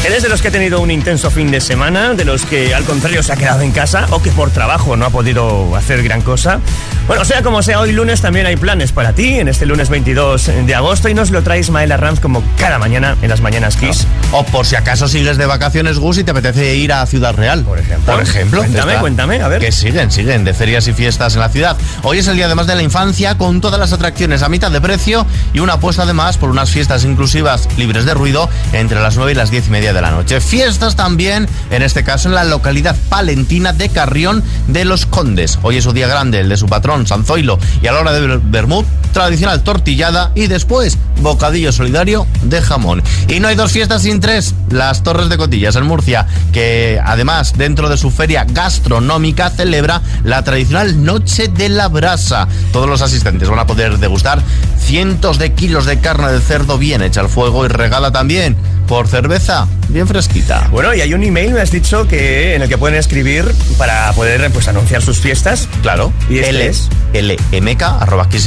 ¿eres 0.06 0.24
de 0.24 0.30
los 0.30 0.42
que 0.42 0.50
ha 0.50 0.52
tenido 0.52 0.82
un 0.82 0.92
intenso 0.92 1.32
fin 1.32 1.50
de 1.50 1.62
semana? 1.62 2.14
¿De 2.14 2.26
los 2.26 2.46
que 2.46 2.74
al 2.74 2.84
contrario 2.84 3.24
se 3.24 3.32
ha 3.32 3.36
quedado 3.36 3.62
en 3.62 3.72
casa 3.72 4.08
o 4.10 4.22
que 4.22 4.32
por 4.32 4.52
trabajo 4.52 4.98
no 4.98 5.06
ha 5.06 5.10
podido 5.10 5.76
hacer 5.76 6.04
gran 6.04 6.22
cosa? 6.22 6.60
Bueno, 7.08 7.26
sea 7.26 7.42
como 7.42 7.62
sea, 7.62 7.80
hoy 7.82 7.92
lunes 7.92 8.22
también 8.22 8.46
hay 8.46 8.56
planes 8.56 8.92
para 8.92 9.14
ti, 9.14 9.36
en 9.40 9.50
este 9.50 9.66
lunes 9.66 9.90
22 9.90 10.52
de 10.66 10.76
agosto, 10.76 11.10
y 11.10 11.14
nos 11.14 11.32
lo 11.32 11.44
trae 11.44 11.60
Ismael 11.60 11.92
Arranz 11.92 12.20
como 12.20 12.44
cada 12.58 12.80
mañana 12.80 13.18
en 13.22 13.30
las 13.30 13.42
Mañanas 13.42 13.76
Kiss. 13.76 14.08
O 14.32 14.44
por 14.46 14.66
si 14.66 14.76
acaso 14.76 15.08
sigues 15.08 15.38
de 15.38 15.46
vacaciones, 15.46 16.00
Gus, 16.00 16.18
y 16.18 16.24
te 16.24 16.32
apetece 16.32 16.76
ir 16.76 16.94
a 16.94 17.06
Ciudad 17.06 17.36
Real. 17.36 17.64
Por 17.64 17.78
ejemplo. 17.78 18.14
Por 18.14 18.24
ejemplo. 18.24 18.60
Cuéntame, 18.60 18.92
está. 18.92 19.02
cuéntame, 19.02 19.42
a 19.42 19.48
ver. 19.48 19.62
Que 19.62 19.72
siguen, 19.72 20.12
siguen, 20.12 20.46
de 20.46 20.54
ferias 20.54 20.88
y 20.88 20.94
fiestas 20.94 21.34
en 21.36 21.42
la 21.42 21.50
ciudad. 21.50 21.78
Hoy 22.04 22.20
es 22.20 22.28
el 22.28 22.38
día 22.38 22.46
además 22.46 22.68
de 22.68 22.76
la 22.76 22.84
infancia, 22.84 23.38
con 23.38 23.60
todas 23.60 23.80
las 23.80 23.92
atracciones 23.92 24.42
a 24.42 24.50
mitad 24.50 24.72
de 24.72 24.80
precio 24.80 25.26
y 25.54 25.60
una 25.60 25.74
apuesta 25.74 26.04
además 26.04 26.38
por 26.38 26.50
unas 26.50 26.72
fiestas 26.72 27.04
inclusivas 27.04 27.68
libres 27.78 28.06
de 28.06 28.14
ruido 28.14 28.50
entre 28.72 29.02
las 29.02 29.18
9 29.18 29.34
y 29.34 29.36
las 29.36 29.52
10 29.52 29.68
y 29.68 29.72
media 29.72 29.93
de 29.94 30.02
la 30.02 30.12
noche. 30.12 30.42
Fiestas 30.42 30.96
también, 30.96 31.48
en 31.70 31.82
este 31.82 32.04
caso 32.04 32.28
en 32.28 32.36
la 32.36 32.44
localidad 32.44 32.96
palentina 33.10 33.74
de 33.74 33.90
Carrión 33.90 34.44
de 34.68 34.86
los 34.86 35.06
Condes. 35.06 35.60
Hoy 35.62 35.78
es 35.78 35.84
su 35.84 35.94
día 35.94 36.08
grande, 36.08 36.40
el 36.40 36.50
de 36.50 36.58
su 36.58 36.68
patrón, 36.68 37.08
San 37.08 37.26
Zoilo, 37.26 37.60
y 37.82 37.88
a 37.88 37.92
la 37.92 38.00
hora 38.00 38.14
de 38.14 38.40
Bermud, 38.44 38.86
tradicional 39.14 39.64
tortillada 39.64 40.32
y 40.36 40.48
después 40.48 40.98
bocadillo 41.22 41.72
solidario 41.72 42.28
de 42.42 42.62
jamón. 42.62 43.02
Y 43.30 43.40
no 43.40 43.48
hay 43.48 43.56
dos 43.56 43.72
fiestas 43.72 44.02
sin 44.02 44.20
tres, 44.20 44.56
las 44.70 45.04
Torres 45.04 45.30
de 45.30 45.38
Cotillas 45.38 45.76
en 45.76 45.86
Murcia, 45.86 46.28
que 46.52 47.00
además 47.04 47.54
dentro 47.56 47.88
de 47.88 47.98
su 47.98 48.12
feria 48.12 48.46
gastronómica 48.50 49.50
celebra 49.50 50.02
la 50.24 50.44
tradicional 50.44 51.04
Noche 51.04 51.48
de 51.48 51.70
la 51.70 51.88
Brasa. 51.88 52.48
Todos 52.72 52.90
los 52.90 53.02
asistentes 53.02 53.50
van 53.50 53.60
a 53.60 53.68
poder 53.68 54.00
degustar 54.00 54.42
cientos 54.80 55.38
de 55.38 55.54
kilos 55.54 55.86
de 55.86 56.00
carne 56.00 56.32
de 56.32 56.42
cerdo 56.42 56.78
bien 56.78 57.02
hecha 57.02 57.22
al 57.22 57.30
fuego 57.30 57.66
y 57.66 57.70
regala 57.70 58.12
también 58.12 58.58
por 58.88 59.08
cerveza 59.08 59.68
bien 59.90 60.08
fresquita. 60.08 60.68
Bueno, 60.72 60.94
y 60.94 61.02
hay 61.02 61.14
un 61.14 61.24
email, 61.24 61.54
me 61.54 61.62
has 61.62 61.72
dicho, 61.72 62.08
que 62.08 62.56
en 62.56 62.62
el 62.62 62.70
que 62.70 62.78
pueden 62.78 62.98
escribir 62.98 63.46
para 63.78 64.12
poder 64.14 64.50
pues, 64.52 64.68
anunciar 64.68 65.02
sus 65.02 65.20
fiestas. 65.20 65.70
Claro. 65.82 66.12
Y 66.30 66.40
este 66.40 66.68
es 66.68 66.90
lmk.xfm.es. 67.14 68.42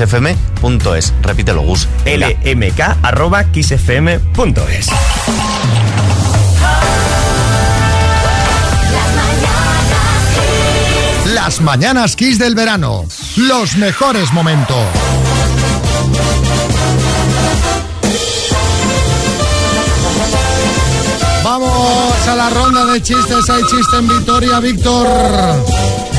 Repítelo, 1.22 1.62
Gus. 1.62 1.88
lmk.xfm.es. 2.04 2.86
Las 11.32 11.60
mañanas 11.60 12.16
Kiss 12.16 12.38
del 12.38 12.54
verano. 12.54 13.04
Los 13.36 13.76
mejores 13.76 14.32
momentos. 14.32 15.05
Vamos 21.48 22.26
a 22.28 22.34
la 22.34 22.50
ronda 22.50 22.84
de 22.86 23.00
chistes. 23.00 23.48
Hay 23.48 23.62
chiste 23.70 23.98
en 23.98 24.08
Vitoria, 24.08 24.58
Víctor. 24.58 25.06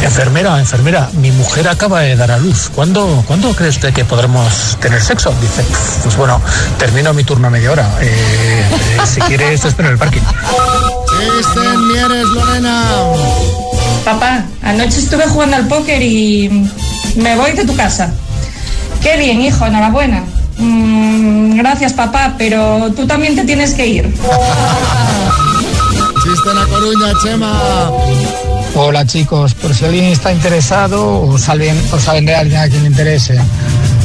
Enfermera, 0.02 0.58
enfermera, 0.58 1.10
mi 1.20 1.32
mujer 1.32 1.68
acaba 1.68 2.00
de 2.00 2.16
dar 2.16 2.32
a 2.32 2.38
luz. 2.38 2.72
¿Cuándo, 2.74 3.26
¿cuándo 3.28 3.54
cree 3.54 3.68
usted 3.68 3.94
que 3.94 4.06
podremos 4.06 4.78
tener 4.80 5.02
sexo? 5.02 5.34
Dice, 5.42 5.66
pues 6.02 6.16
bueno, 6.16 6.40
termino 6.80 7.14
mi 7.14 7.26
turno 7.26 7.48
a 7.48 7.50
media 7.50 7.74
hora. 7.74 7.90
Eh, 8.00 8.08
eh, 8.08 9.00
si 9.06 9.20
quieres, 9.20 9.60
te 9.60 9.68
espero 9.68 9.90
en 9.90 9.96
el 9.96 10.00
parking. 10.00 10.22
Chiste 10.22 11.60
en 11.60 11.88
Mieres, 11.90 12.26
Lorena. 12.28 12.86
Papá, 14.06 14.46
anoche 14.64 15.00
estuve 15.00 15.28
jugando 15.28 15.58
al 15.58 15.68
póker 15.68 16.02
y 16.02 16.72
me 17.18 17.36
voy 17.36 17.52
de 17.52 17.66
tu 17.66 17.76
casa. 17.76 18.14
Qué 19.02 19.18
bien, 19.18 19.42
hijo, 19.42 19.66
enhorabuena. 19.66 20.24
Mm, 20.58 21.17
gracias, 21.58 21.94
papá, 21.94 22.36
pero 22.38 22.92
tú 22.96 23.06
también 23.06 23.36
te 23.36 23.44
tienes 23.44 23.74
que 23.74 23.88
ir. 23.88 24.14
Chiste 26.24 26.50
en 26.50 26.56
La 26.56 26.66
Coruña, 26.66 27.14
Chema. 27.24 27.92
Hola 28.76 29.06
chicos, 29.06 29.56
por 29.56 29.74
si 29.74 29.86
alguien 29.86 30.06
está 30.06 30.32
interesado 30.32 31.22
o 31.22 31.38
saben, 31.38 31.76
o 31.92 32.00
saben 32.00 32.26
de 32.26 32.36
alguien 32.36 32.60
a 32.60 32.68
quien 32.68 32.84
le 32.84 32.90
interese. 32.90 33.40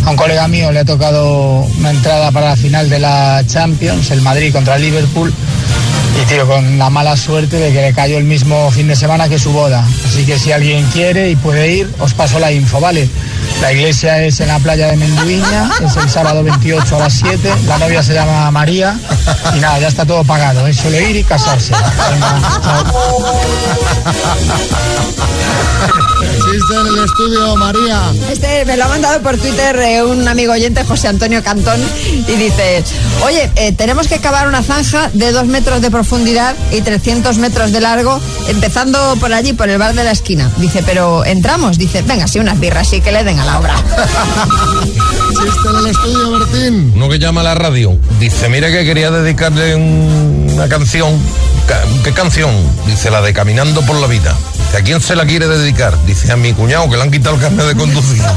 A 0.05 0.11
un 0.11 0.17
colega 0.17 0.49
mío 0.49 0.73
le 0.73 0.81
ha 0.81 0.85
tocado 0.85 1.67
una 1.79 1.91
entrada 1.91 2.33
para 2.33 2.51
la 2.51 2.57
final 2.57 2.89
de 2.89 2.99
la 2.99 3.45
Champions, 3.47 4.11
el 4.11 4.23
Madrid 4.23 4.53
contra 4.53 4.77
el 4.77 4.83
Liverpool. 4.83 5.33
Y 6.21 6.27
tío, 6.27 6.47
con 6.47 6.79
la 6.79 6.91
mala 6.91 7.17
suerte 7.17 7.57
de 7.57 7.73
que 7.73 7.81
le 7.81 7.93
cayó 7.93 8.19
el 8.19 8.25
mismo 8.25 8.71
fin 8.71 8.89
de 8.89 8.97
semana 8.97 9.29
que 9.29 9.39
su 9.39 9.53
boda. 9.53 9.85
Así 10.07 10.25
que 10.25 10.39
si 10.39 10.53
alguien 10.53 10.87
quiere 10.87 11.31
y 11.31 11.37
puede 11.37 11.73
ir, 11.73 11.91
os 12.01 12.15
paso 12.15 12.39
la 12.39 12.53
info, 12.53 12.81
¿vale? 12.81 13.09
La 13.61 13.73
iglesia 13.73 14.23
es 14.25 14.41
en 14.41 14.49
la 14.49 14.59
playa 14.59 14.89
de 14.89 14.97
Menduiña, 14.97 15.71
es 15.85 15.97
el 15.97 16.09
sábado 16.09 16.43
28 16.43 16.97
a 16.97 16.99
las 16.99 17.13
7. 17.13 17.53
La 17.67 17.79
novia 17.79 18.03
se 18.03 18.15
llama 18.15 18.51
María. 18.51 18.99
Y 19.55 19.61
nada, 19.61 19.79
ya 19.79 19.89
está 19.89 20.05
todo 20.05 20.25
pagado, 20.25 20.67
es 20.67 20.77
solo 20.77 21.01
ir 21.01 21.17
y 21.17 21.25
casarse. 21.25 21.75
Chiste 26.53 26.75
en 26.75 26.87
el 26.87 27.05
estudio, 27.05 27.57
María. 27.57 28.13
Este 28.31 28.65
me 28.65 28.77
lo 28.77 28.85
ha 28.85 28.89
mandado 28.89 29.23
por 29.23 29.37
Twitter 29.37 29.77
eh, 29.77 30.03
un 30.03 30.27
amigo 30.27 30.53
oyente, 30.53 30.85
José 30.85 31.09
Antonio 31.09 31.43
Cantón, 31.43 31.81
y 32.29 32.33
dice, 32.33 32.83
oye, 33.25 33.51
eh, 33.57 33.73
tenemos 33.73 34.09
que 34.09 34.19
cavar 34.19 34.49
una 34.49 34.63
zanja 34.63 35.11
de 35.13 35.33
dos 35.33 35.47
metros 35.47 35.81
de 35.81 35.91
profundidad 35.91 36.55
y 36.71 36.81
300 36.81 37.39
metros 37.39 37.73
de 37.73 37.81
largo, 37.81 38.21
empezando 38.49 39.17
por 39.21 39.33
allí, 39.33 39.53
por 39.53 39.69
el 39.69 39.79
bar 39.79 39.95
de 39.95 40.05
la 40.05 40.11
esquina. 40.11 40.51
Dice, 40.59 40.83
pero 40.85 41.25
entramos, 41.25 41.79
dice, 41.79 42.03
venga, 42.03 42.27
sí, 42.27 42.39
unas 42.39 42.59
birras, 42.59 42.89
sí, 42.89 43.01
que 43.01 43.13
le 43.13 43.25
den 43.25 43.39
a 43.43 43.45
la 43.45 43.59
obra. 43.59 43.75
Chiste 45.29 45.69
en 45.71 45.77
el 45.77 45.87
estudio, 45.87 46.31
Bertín. 46.39 46.93
Uno 46.95 47.09
que 47.09 47.19
llama 47.19 47.41
a 47.41 47.45
la 47.45 47.55
radio. 47.55 47.97
Dice, 48.19 48.49
mira 48.49 48.71
que 48.71 48.85
quería 48.85 49.11
dedicarle 49.11 49.75
un- 49.77 50.51
una 50.55 50.69
canción. 50.69 51.19
Ca- 51.67 51.83
¿Qué 52.05 52.13
canción? 52.13 52.51
Dice, 52.87 53.11
la 53.11 53.21
de 53.23 53.33
Caminando 53.33 53.83
por 53.83 53.97
la 53.97 54.07
Vida. 54.07 54.35
Dice, 54.67 54.77
¿A 54.79 54.83
quién 54.83 55.01
se 55.01 55.15
la 55.17 55.25
quiere 55.27 55.49
dedicar? 55.49 55.97
Dice, 56.07 56.33
a 56.33 56.37
mi 56.37 56.53
cuñado 56.53 56.89
que 56.91 56.97
le 56.97 57.03
han 57.03 57.11
quitado 57.11 57.35
el 57.37 57.41
carnet 57.41 57.67
de 57.67 57.75
conducir. 57.77 58.23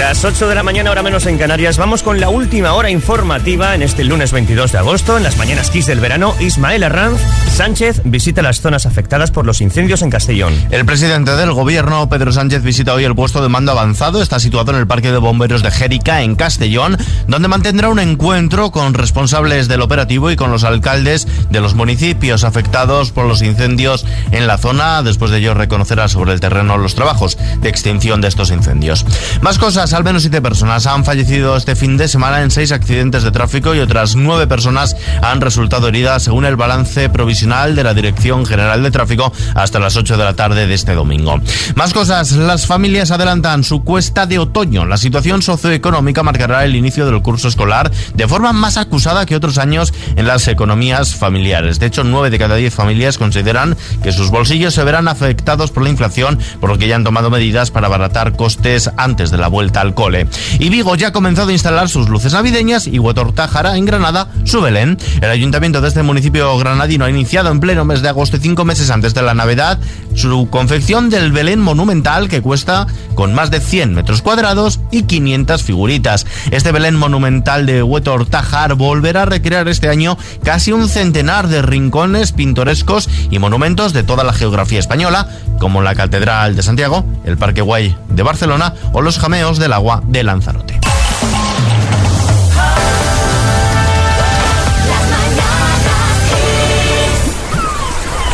Las 0.00 0.24
8 0.24 0.48
de 0.48 0.54
la 0.54 0.62
mañana, 0.62 0.90
hora 0.90 1.02
menos 1.02 1.26
en 1.26 1.36
Canarias. 1.36 1.76
Vamos 1.76 2.02
con 2.02 2.20
la 2.20 2.30
última 2.30 2.72
hora 2.72 2.88
informativa 2.88 3.74
en 3.74 3.82
este 3.82 4.02
lunes 4.02 4.32
22 4.32 4.72
de 4.72 4.78
agosto. 4.78 5.18
En 5.18 5.22
las 5.22 5.36
mañanas 5.36 5.68
Kiss 5.68 5.84
del 5.84 6.00
verano, 6.00 6.34
Ismael 6.40 6.84
Arranz 6.84 7.20
Sánchez 7.54 8.00
visita 8.06 8.40
las 8.40 8.62
zonas 8.62 8.86
afectadas 8.86 9.30
por 9.30 9.44
los 9.44 9.60
incendios 9.60 10.00
en 10.00 10.08
Castellón. 10.08 10.54
El 10.70 10.86
presidente 10.86 11.32
del 11.36 11.52
gobierno, 11.52 12.08
Pedro 12.08 12.32
Sánchez, 12.32 12.62
visita 12.62 12.94
hoy 12.94 13.04
el 13.04 13.14
puesto 13.14 13.42
de 13.42 13.50
mando 13.50 13.72
avanzado. 13.72 14.22
Está 14.22 14.40
situado 14.40 14.72
en 14.72 14.78
el 14.78 14.86
Parque 14.86 15.12
de 15.12 15.18
Bomberos 15.18 15.62
de 15.62 15.70
Jérica, 15.70 16.22
en 16.22 16.34
Castellón, 16.34 16.96
donde 17.28 17.48
mantendrá 17.48 17.90
un 17.90 17.98
encuentro 17.98 18.70
con 18.70 18.94
responsables 18.94 19.68
del 19.68 19.82
operativo 19.82 20.30
y 20.30 20.36
con 20.36 20.50
los 20.50 20.64
alcaldes 20.64 21.28
de 21.50 21.60
los 21.60 21.74
municipios 21.74 22.44
afectados 22.44 23.10
por 23.10 23.26
los 23.26 23.42
incendios 23.42 24.06
en 24.32 24.46
la 24.46 24.56
zona. 24.56 25.02
Después 25.02 25.30
de 25.30 25.38
ello, 25.38 25.52
reconocerá 25.52 26.08
sobre 26.08 26.32
el 26.32 26.40
terreno 26.40 26.78
los 26.78 26.94
trabajos 26.94 27.36
de 27.60 27.68
extinción 27.68 28.22
de 28.22 28.28
estos 28.28 28.50
incendios. 28.50 29.04
Más 29.42 29.58
cosas, 29.58 29.89
al 29.92 30.04
menos 30.04 30.22
siete 30.22 30.42
personas 30.42 30.86
han 30.86 31.04
fallecido 31.04 31.56
este 31.56 31.74
fin 31.74 31.96
de 31.96 32.06
semana 32.06 32.42
en 32.42 32.50
seis 32.50 32.70
accidentes 32.70 33.22
de 33.22 33.30
tráfico 33.30 33.74
y 33.74 33.80
otras 33.80 34.14
nueve 34.14 34.46
personas 34.46 34.94
han 35.22 35.40
resultado 35.40 35.88
heridas, 35.88 36.22
según 36.22 36.44
el 36.44 36.56
balance 36.56 37.08
provisional 37.08 37.74
de 37.74 37.82
la 37.82 37.94
Dirección 37.94 38.46
General 38.46 38.82
de 38.82 38.90
Tráfico 38.90 39.32
hasta 39.54 39.78
las 39.78 39.96
8 39.96 40.16
de 40.16 40.24
la 40.24 40.34
tarde 40.34 40.66
de 40.66 40.74
este 40.74 40.94
domingo. 40.94 41.40
Más 41.74 41.92
cosas, 41.92 42.32
las 42.32 42.66
familias 42.66 43.10
adelantan 43.10 43.64
su 43.64 43.82
cuesta 43.82 44.26
de 44.26 44.38
otoño. 44.38 44.86
La 44.86 44.96
situación 44.96 45.42
socioeconómica 45.42 46.22
marcará 46.22 46.64
el 46.64 46.76
inicio 46.76 47.06
del 47.06 47.22
curso 47.22 47.48
escolar 47.48 47.90
de 48.14 48.28
forma 48.28 48.52
más 48.52 48.76
acusada 48.76 49.26
que 49.26 49.36
otros 49.36 49.58
años 49.58 49.94
en 50.16 50.26
las 50.26 50.46
economías 50.46 51.14
familiares. 51.14 51.80
De 51.80 51.86
hecho, 51.86 52.04
nueve 52.04 52.30
de 52.30 52.38
cada 52.38 52.56
diez 52.56 52.74
familias 52.74 53.18
consideran 53.18 53.76
que 54.02 54.12
sus 54.12 54.30
bolsillos 54.30 54.74
se 54.74 54.84
verán 54.84 55.08
afectados 55.08 55.70
por 55.70 55.82
la 55.82 55.90
inflación, 55.90 56.38
por 56.60 56.70
lo 56.70 56.78
que 56.78 56.86
ya 56.86 56.96
han 56.96 57.04
tomado 57.04 57.30
medidas 57.30 57.70
para 57.70 57.86
abaratar 57.86 58.36
costes 58.36 58.90
antes 58.96 59.30
de 59.30 59.38
la 59.38 59.48
vuelta 59.48 59.69
al 59.78 59.94
cole. 59.94 60.26
Y 60.58 60.68
Vigo 60.68 60.94
ya 60.96 61.08
ha 61.08 61.12
comenzado 61.12 61.50
a 61.50 61.52
instalar 61.52 61.88
sus 61.88 62.08
luces 62.08 62.32
navideñas 62.32 62.86
y 62.86 62.98
Huetortájara 62.98 63.76
en 63.76 63.84
Granada 63.84 64.28
su 64.44 64.60
Belén. 64.60 64.98
El 65.20 65.30
ayuntamiento 65.30 65.80
de 65.80 65.88
este 65.88 66.02
municipio 66.02 66.56
granadino 66.58 67.04
ha 67.04 67.10
iniciado 67.10 67.50
en 67.50 67.60
pleno 67.60 67.84
mes 67.84 68.02
de 68.02 68.08
agosto 68.08 68.38
cinco 68.40 68.64
meses 68.64 68.90
antes 68.90 69.14
de 69.14 69.22
la 69.22 69.34
Navidad 69.34 69.78
su 70.14 70.48
confección 70.50 71.10
del 71.10 71.32
Belén 71.32 71.60
monumental 71.60 72.28
que 72.28 72.42
cuesta 72.42 72.86
con 73.14 73.34
más 73.34 73.50
de 73.50 73.60
100 73.60 73.94
metros 73.94 74.22
cuadrados 74.22 74.80
y 74.90 75.04
500 75.04 75.62
figuritas. 75.62 76.26
Este 76.50 76.72
Belén 76.72 76.96
monumental 76.96 77.66
de 77.66 77.82
Huetortájar 77.82 78.74
volverá 78.74 79.22
a 79.22 79.26
recrear 79.26 79.68
este 79.68 79.88
año 79.88 80.16
casi 80.42 80.72
un 80.72 80.88
centenar 80.88 81.48
de 81.48 81.62
rincones 81.62 82.32
pintorescos 82.32 83.08
y 83.30 83.38
monumentos 83.38 83.92
de 83.92 84.02
toda 84.02 84.24
la 84.24 84.32
geografía 84.32 84.78
española, 84.78 85.28
como 85.58 85.82
la 85.82 85.94
Catedral 85.94 86.56
de 86.56 86.62
Santiago, 86.62 87.04
el 87.24 87.36
Parque 87.36 87.60
Guay 87.60 87.96
de 88.08 88.22
Barcelona 88.22 88.74
o 88.92 89.02
los 89.02 89.18
jameos 89.18 89.58
del 89.60 89.72
agua 89.72 90.02
de 90.04 90.24
Lanzarote. 90.24 90.80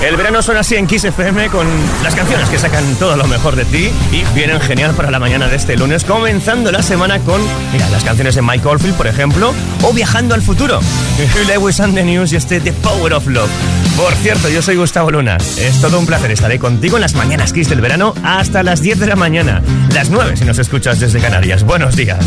El 0.03 0.17
verano 0.17 0.41
suena 0.41 0.61
así 0.61 0.77
en 0.77 0.87
Kiss 0.87 1.05
FM 1.05 1.49
con 1.49 1.67
las 2.05 2.15
canciones 2.15 2.49
que 2.49 2.59
sacan 2.59 2.95
todo 2.95 3.17
lo 3.17 3.27
mejor 3.27 3.57
de 3.57 3.65
ti 3.65 3.91
y 4.13 4.23
vienen 4.35 4.61
genial 4.61 4.95
para 4.95 5.11
la 5.11 5.19
mañana 5.19 5.49
de 5.49 5.57
este 5.57 5.77
lunes, 5.77 6.05
comenzando 6.05 6.71
la 6.71 6.83
semana 6.83 7.19
con, 7.21 7.41
mira, 7.73 7.89
las 7.91 8.05
canciones 8.05 8.37
de 8.37 8.43
Mike 8.43 8.69
Oldfield, 8.69 8.97
por 8.97 9.09
ejemplo, 9.09 9.53
o 9.83 9.93
Viajando 9.93 10.35
al 10.35 10.43
futuro. 10.43 10.81
Lewis 11.49 11.81
and 11.81 11.95
the 11.95 12.05
News 12.05 12.33
y 12.33 12.37
este 12.37 12.61
The 12.61 12.73
Power 12.73 13.15
of 13.15 13.27
Love. 13.27 13.51
Por 13.97 14.13
cierto, 14.15 14.49
yo 14.49 14.61
soy 14.61 14.77
Gustavo 14.77 15.11
Luna. 15.11 15.39
Es 15.59 15.81
todo 15.81 15.99
un 15.99 16.07
placer. 16.07 16.31
Estaré 16.31 16.59
contigo 16.59 16.97
en 16.97 17.01
las 17.01 17.15
mañanas 17.15 17.53
Kiss 17.53 17.69
del 17.69 17.81
verano 17.81 18.15
hasta 18.23 18.63
las 18.63 18.83
10 18.83 19.01
de 19.01 19.07
la 19.07 19.17
mañana. 19.17 19.63
Las 19.95 20.11
9 20.11 20.37
si 20.37 20.45
nos 20.45 20.59
escuchas 20.59 21.01
desde 21.01 21.19
Canarias. 21.19 21.65
Buenos 21.65 21.97
días. 21.97 22.19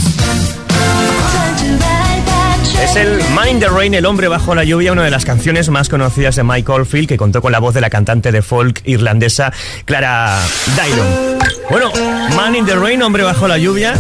Es 2.84 2.96
el 2.96 3.22
Mind 3.38 3.60
the 3.60 3.68
Rain, 3.68 3.94
el 3.94 4.06
hombre 4.06 4.28
bajo 4.30 4.56
la 4.56 4.64
lluvia, 4.64 4.94
una 4.94 5.04
de 5.04 5.12
las 5.12 5.26
canciones 5.26 5.70
más 5.70 5.90
conocidas 5.90 6.38
de 6.38 6.44
Mike 6.44 6.72
Oldfield, 6.72 7.08
que 7.08 7.18
contó 7.18 7.42
con 7.42 7.52
la 7.52 7.60
voz 7.60 7.74
de 7.74 7.82
la 7.82 7.90
cantante 7.90 8.32
de 8.32 8.42
folk 8.42 8.82
irlandesa 8.86 9.52
Clara 9.86 10.40
Dylon. 10.76 11.38
Bueno, 11.70 11.92
Man 12.36 12.56
in 12.56 12.66
the 12.66 12.76
Rain, 12.76 13.04
hombre 13.04 13.24
bajo 13.24 13.48
la 13.48 13.58
lluvia, 13.58 13.94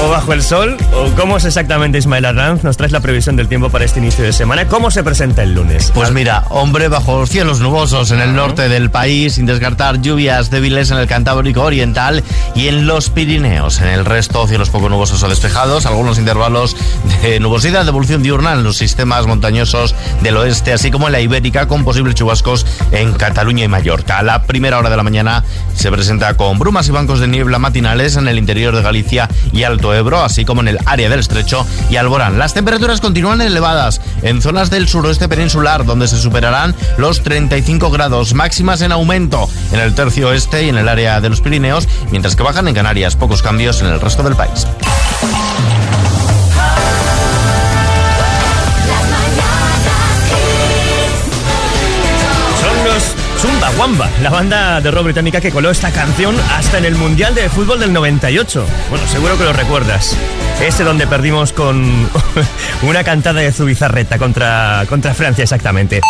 o 0.00 0.08
bajo 0.08 0.32
el 0.32 0.42
sol? 0.42 0.76
¿O 0.92 1.10
cómo 1.16 1.36
es 1.36 1.44
exactamente 1.44 1.98
Ismael 1.98 2.24
Arranz? 2.24 2.64
Nos 2.64 2.76
traes 2.76 2.92
la 2.92 3.00
previsión 3.00 3.36
del 3.36 3.48
tiempo 3.48 3.70
para 3.70 3.84
este 3.84 4.00
inicio 4.00 4.24
de 4.24 4.32
semana. 4.32 4.66
¿Cómo 4.66 4.90
se 4.90 5.02
presenta 5.02 5.42
el 5.42 5.54
lunes? 5.54 5.90
Pues 5.94 6.10
mira, 6.12 6.44
hombre 6.50 6.88
bajo 6.88 7.26
cielos 7.26 7.60
nubosos 7.60 8.10
en 8.10 8.20
el 8.20 8.34
norte 8.34 8.68
del 8.68 8.90
país, 8.90 9.34
sin 9.34 9.46
descartar 9.46 10.00
lluvias 10.00 10.50
débiles 10.50 10.90
en 10.90 10.98
el 10.98 11.06
Cantábrico 11.06 11.62
Oriental 11.62 12.22
y 12.54 12.68
en 12.68 12.86
los 12.86 13.10
Pirineos. 13.10 13.80
En 13.80 13.88
el 13.88 14.04
resto, 14.04 14.46
cielos 14.46 14.70
poco 14.70 14.88
nubosos 14.88 15.22
o 15.22 15.28
despejados, 15.28 15.86
algunos 15.86 16.18
intervalos 16.18 16.76
de 17.22 17.40
nubosidad 17.40 17.82
de 17.84 17.88
evolución 17.88 18.22
diurna 18.22 18.52
en 18.52 18.64
los 18.64 18.76
sistemas 18.76 19.26
montañosos 19.26 19.94
del 20.22 20.36
oeste, 20.36 20.72
así 20.72 20.90
como 20.90 21.06
en 21.06 21.12
la 21.12 21.20
Ibérica, 21.20 21.68
con 21.68 21.84
posibles 21.84 22.14
chubascos 22.14 22.66
en 22.92 23.12
Cataluña 23.12 23.64
y 23.64 23.68
Mallorca. 23.68 24.18
A 24.18 24.22
la 24.22 24.42
primera 24.42 24.78
hora 24.78 24.90
de 24.90 24.96
la 24.96 25.02
mañana 25.02 25.44
se 25.74 25.90
presenta 25.90 26.34
con 26.36 26.58
brumas 26.58 26.88
y 26.88 26.92
bancos 26.92 27.20
de 27.20 27.28
niebla 27.28 27.58
matinales 27.58 28.16
en 28.16 28.28
el 28.28 28.38
interior 28.38 28.74
de 28.74 28.82
Galicia 28.82 29.28
y 29.52 29.62
Ebro, 29.92 30.22
así 30.22 30.44
como 30.44 30.60
en 30.60 30.68
el 30.68 30.78
área 30.86 31.08
del 31.08 31.20
Estrecho 31.20 31.66
y 31.90 31.96
Alborán. 31.96 32.38
Las 32.38 32.54
temperaturas 32.54 33.00
continúan 33.00 33.40
elevadas 33.40 34.00
en 34.22 34.40
zonas 34.40 34.70
del 34.70 34.88
suroeste 34.88 35.28
peninsular, 35.28 35.84
donde 35.84 36.08
se 36.08 36.18
superarán 36.18 36.74
los 36.96 37.22
35 37.22 37.90
grados 37.90 38.34
máximas 38.34 38.80
en 38.80 38.92
aumento 38.92 39.48
en 39.72 39.80
el 39.80 39.94
tercio 39.94 40.28
oeste 40.28 40.64
y 40.64 40.68
en 40.68 40.78
el 40.78 40.88
área 40.88 41.20
de 41.20 41.28
los 41.28 41.40
Pirineos, 41.40 41.88
mientras 42.10 42.36
que 42.36 42.42
bajan 42.42 42.68
en 42.68 42.74
Canarias, 42.74 43.16
pocos 43.16 43.42
cambios 43.42 43.82
en 43.82 43.88
el 43.88 44.00
resto 44.00 44.22
del 44.22 44.36
país. 44.36 44.66
Wamba, 53.78 54.08
la 54.22 54.30
banda 54.30 54.80
de 54.80 54.90
rock 54.90 55.04
británica 55.04 55.40
que 55.40 55.50
coló 55.50 55.70
esta 55.70 55.90
canción 55.90 56.36
hasta 56.56 56.78
en 56.78 56.84
el 56.84 56.94
Mundial 56.94 57.34
de 57.34 57.48
Fútbol 57.48 57.80
del 57.80 57.92
98. 57.92 58.64
Bueno, 58.88 59.06
seguro 59.08 59.36
que 59.36 59.44
lo 59.44 59.52
recuerdas. 59.52 60.16
Ese 60.60 60.84
donde 60.84 61.06
perdimos 61.06 61.52
con 61.52 62.08
una 62.82 63.02
cantada 63.02 63.40
de 63.40 63.50
Zubizarreta 63.50 64.18
contra, 64.18 64.84
contra 64.88 65.12
Francia 65.12 65.42
exactamente. 65.42 66.00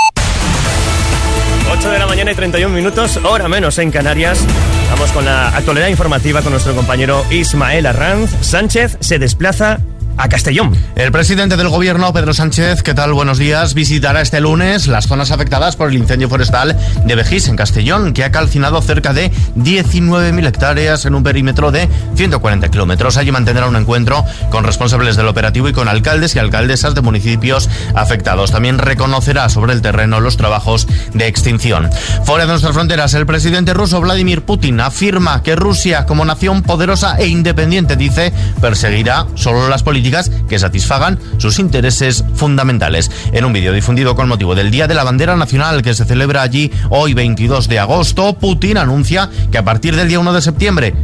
8 1.73 1.91
de 1.91 1.99
la 1.99 2.07
mañana 2.07 2.33
y 2.33 2.35
31 2.35 2.75
minutos, 2.75 3.19
hora 3.25 3.49
menos 3.49 3.79
en 3.79 3.91
Canarias. 3.91 4.45
Vamos 4.91 5.11
con 5.13 5.25
la 5.25 5.49
actualidad 5.49 5.89
informativa 5.89 6.43
con 6.43 6.53
nuestro 6.53 6.75
compañero 6.75 7.25
Ismael 7.31 7.87
Arranz. 7.87 8.31
Sánchez 8.43 8.99
se 9.01 9.19
desplaza 9.19 9.81
a 10.17 10.29
Castellón. 10.29 10.77
El 10.97 11.11
presidente 11.11 11.57
del 11.57 11.69
gobierno, 11.69 12.13
Pedro 12.13 12.33
Sánchez, 12.35 12.83
¿qué 12.83 12.95
tal? 12.95 13.13
Buenos 13.13 13.39
días. 13.39 13.75
Visitará 13.75 14.21
este 14.21 14.41
lunes 14.41 14.87
las 14.87 15.07
zonas 15.07 15.31
afectadas 15.31 15.77
por 15.77 15.89
el 15.89 15.97
incendio 15.97 16.29
forestal 16.29 16.77
de 17.05 17.15
Vejís, 17.15 17.49
en 17.49 17.57
Castellón, 17.57 18.13
que 18.13 18.25
ha 18.25 18.31
calcinado 18.31 18.81
cerca 18.81 19.13
de 19.13 19.33
19.000 19.57 20.47
hectáreas 20.47 21.05
en 21.07 21.15
un 21.15 21.23
perímetro 21.23 21.73
de 21.73 21.89
140 22.15 22.69
kilómetros. 22.71 23.17
Allí 23.17 23.33
mantendrá 23.33 23.67
un 23.67 23.77
encuentro 23.77 24.25
con 24.51 24.65
responsables 24.65 25.17
del 25.17 25.29
operativo 25.29 25.69
y 25.69 25.73
con 25.73 25.89
alcaldes 25.89 26.37
y 26.37 26.39
alcaldesas 26.39 26.95
de 26.95 27.01
municipios 27.01 27.69
afectados. 27.95 28.53
También 28.53 28.79
reconocerá 28.79 29.49
sobre 29.49 29.73
el 29.73 29.83
terreno 29.83 30.21
los 30.21 30.37
trabajos 30.37 30.87
de 31.13 31.27
extinción. 31.27 31.91
Fuera 32.25 32.45
de 32.45 32.51
nuestras 32.51 32.75
fronteras, 32.75 33.15
el 33.15 33.27
presidente 33.27 33.75
ruso 33.75 34.01
Vladimir 34.01 34.43
Putin 34.43 34.81
afirma 34.81 35.43
que 35.43 35.57
Rusia, 35.57 36.07
como 36.07 36.25
nación 36.25 36.63
poderosa 36.63 37.17
e 37.19 37.27
independiente, 37.27 37.97
dice, 37.97 38.33
perseguirá 38.61 39.27
solo 39.35 39.69
las 39.69 39.83
políticas 39.83 40.04
que 40.49 40.59
satisfagan 40.59 41.19
sus 41.39 41.59
intereses 41.59 42.25
fundamentales. 42.35 43.11
En 43.33 43.45
un 43.45 43.53
vídeo 43.53 43.73
difundido 43.73 44.15
con 44.15 44.29
motivo 44.29 44.55
del 44.55 44.71
Día 44.71 44.87
de 44.87 44.95
la 44.95 45.05
Bandera 45.05 45.35
Nacional 45.37 45.83
que 45.83 45.95
se 45.95 46.05
celebra 46.05 46.43
allí 46.43 46.71
hoy 46.91 47.15
22 47.15 47.69
de 47.69 47.79
agosto, 47.79 48.35
Putin 48.35 48.77
anuncia 48.77 49.31
que 49.51 49.59
a 49.59 49.65
partir 49.65 49.97
del 49.97 50.09
día 50.09 50.21
1 50.21 50.33
de 50.33 50.43
septiembre 50.43 50.95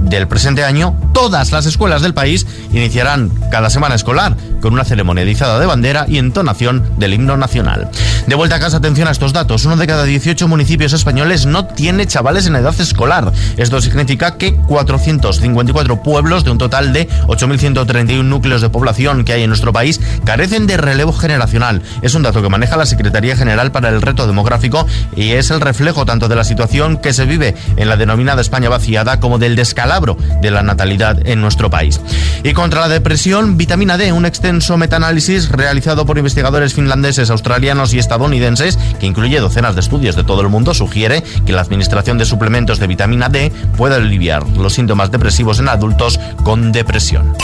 del 0.00 0.26
presente 0.26 0.64
año, 0.64 0.96
todas 1.20 1.50
las 1.50 1.66
escuelas 1.66 2.00
del 2.00 2.14
país 2.14 2.46
iniciarán 2.70 3.32
cada 3.50 3.70
semana 3.70 3.96
escolar 3.96 4.36
con 4.60 4.72
una 4.72 4.84
ceremonia 4.84 5.24
de 5.24 5.66
bandera 5.66 6.06
y 6.08 6.18
entonación 6.18 6.84
del 6.96 7.14
himno 7.14 7.36
nacional. 7.36 7.90
De 8.28 8.34
vuelta 8.36 8.56
a 8.56 8.60
casa, 8.60 8.76
atención 8.76 9.08
a 9.08 9.10
estos 9.10 9.32
datos. 9.32 9.64
Uno 9.64 9.76
de 9.76 9.86
cada 9.86 10.04
18 10.04 10.46
municipios 10.46 10.92
españoles 10.92 11.46
no 11.46 11.64
tiene 11.64 12.06
chavales 12.06 12.46
en 12.46 12.54
edad 12.54 12.78
escolar. 12.80 13.32
Esto 13.56 13.80
significa 13.80 14.36
que 14.36 14.54
454 14.54 16.02
pueblos 16.02 16.44
de 16.44 16.50
un 16.50 16.58
total 16.58 16.92
de 16.92 17.08
8.131 17.26 18.22
núcleos 18.24 18.60
de 18.60 18.70
población 18.70 19.24
que 19.24 19.32
hay 19.32 19.42
en 19.42 19.50
nuestro 19.50 19.72
país 19.72 20.00
carecen 20.24 20.68
de 20.68 20.76
relevo 20.76 21.12
generacional. 21.12 21.82
Es 22.02 22.14
un 22.14 22.22
dato 22.22 22.42
que 22.42 22.48
maneja 22.48 22.76
la 22.76 22.86
Secretaría 22.86 23.36
General 23.36 23.72
para 23.72 23.88
el 23.88 24.02
Reto 24.02 24.26
Demográfico 24.26 24.86
y 25.16 25.32
es 25.32 25.50
el 25.50 25.60
reflejo 25.60 26.04
tanto 26.04 26.28
de 26.28 26.36
la 26.36 26.44
situación 26.44 26.98
que 26.98 27.12
se 27.12 27.24
vive 27.24 27.56
en 27.76 27.88
la 27.88 27.96
denominada 27.96 28.40
España 28.40 28.68
vaciada 28.68 29.20
como 29.20 29.38
del 29.38 29.56
descalabro 29.56 30.16
de 30.42 30.50
la 30.50 30.62
natalidad 30.62 31.07
en 31.24 31.40
nuestro 31.40 31.70
país. 31.70 32.00
Y 32.42 32.52
contra 32.52 32.80
la 32.80 32.88
depresión, 32.88 33.56
vitamina 33.56 33.96
D, 33.96 34.12
un 34.12 34.26
extenso 34.26 34.76
metaanálisis 34.76 35.48
realizado 35.48 36.06
por 36.06 36.18
investigadores 36.18 36.74
finlandeses, 36.74 37.30
australianos 37.30 37.94
y 37.94 37.98
estadounidenses, 37.98 38.78
que 39.00 39.06
incluye 39.06 39.40
docenas 39.40 39.74
de 39.74 39.80
estudios 39.80 40.16
de 40.16 40.24
todo 40.24 40.40
el 40.42 40.48
mundo, 40.48 40.74
sugiere 40.74 41.22
que 41.46 41.52
la 41.52 41.62
administración 41.62 42.18
de 42.18 42.24
suplementos 42.24 42.78
de 42.78 42.86
vitamina 42.86 43.28
D 43.28 43.52
puede 43.76 43.96
aliviar 43.96 44.46
los 44.48 44.74
síntomas 44.74 45.10
depresivos 45.10 45.58
en 45.58 45.68
adultos 45.68 46.20
con 46.44 46.72
depresión. 46.72 47.34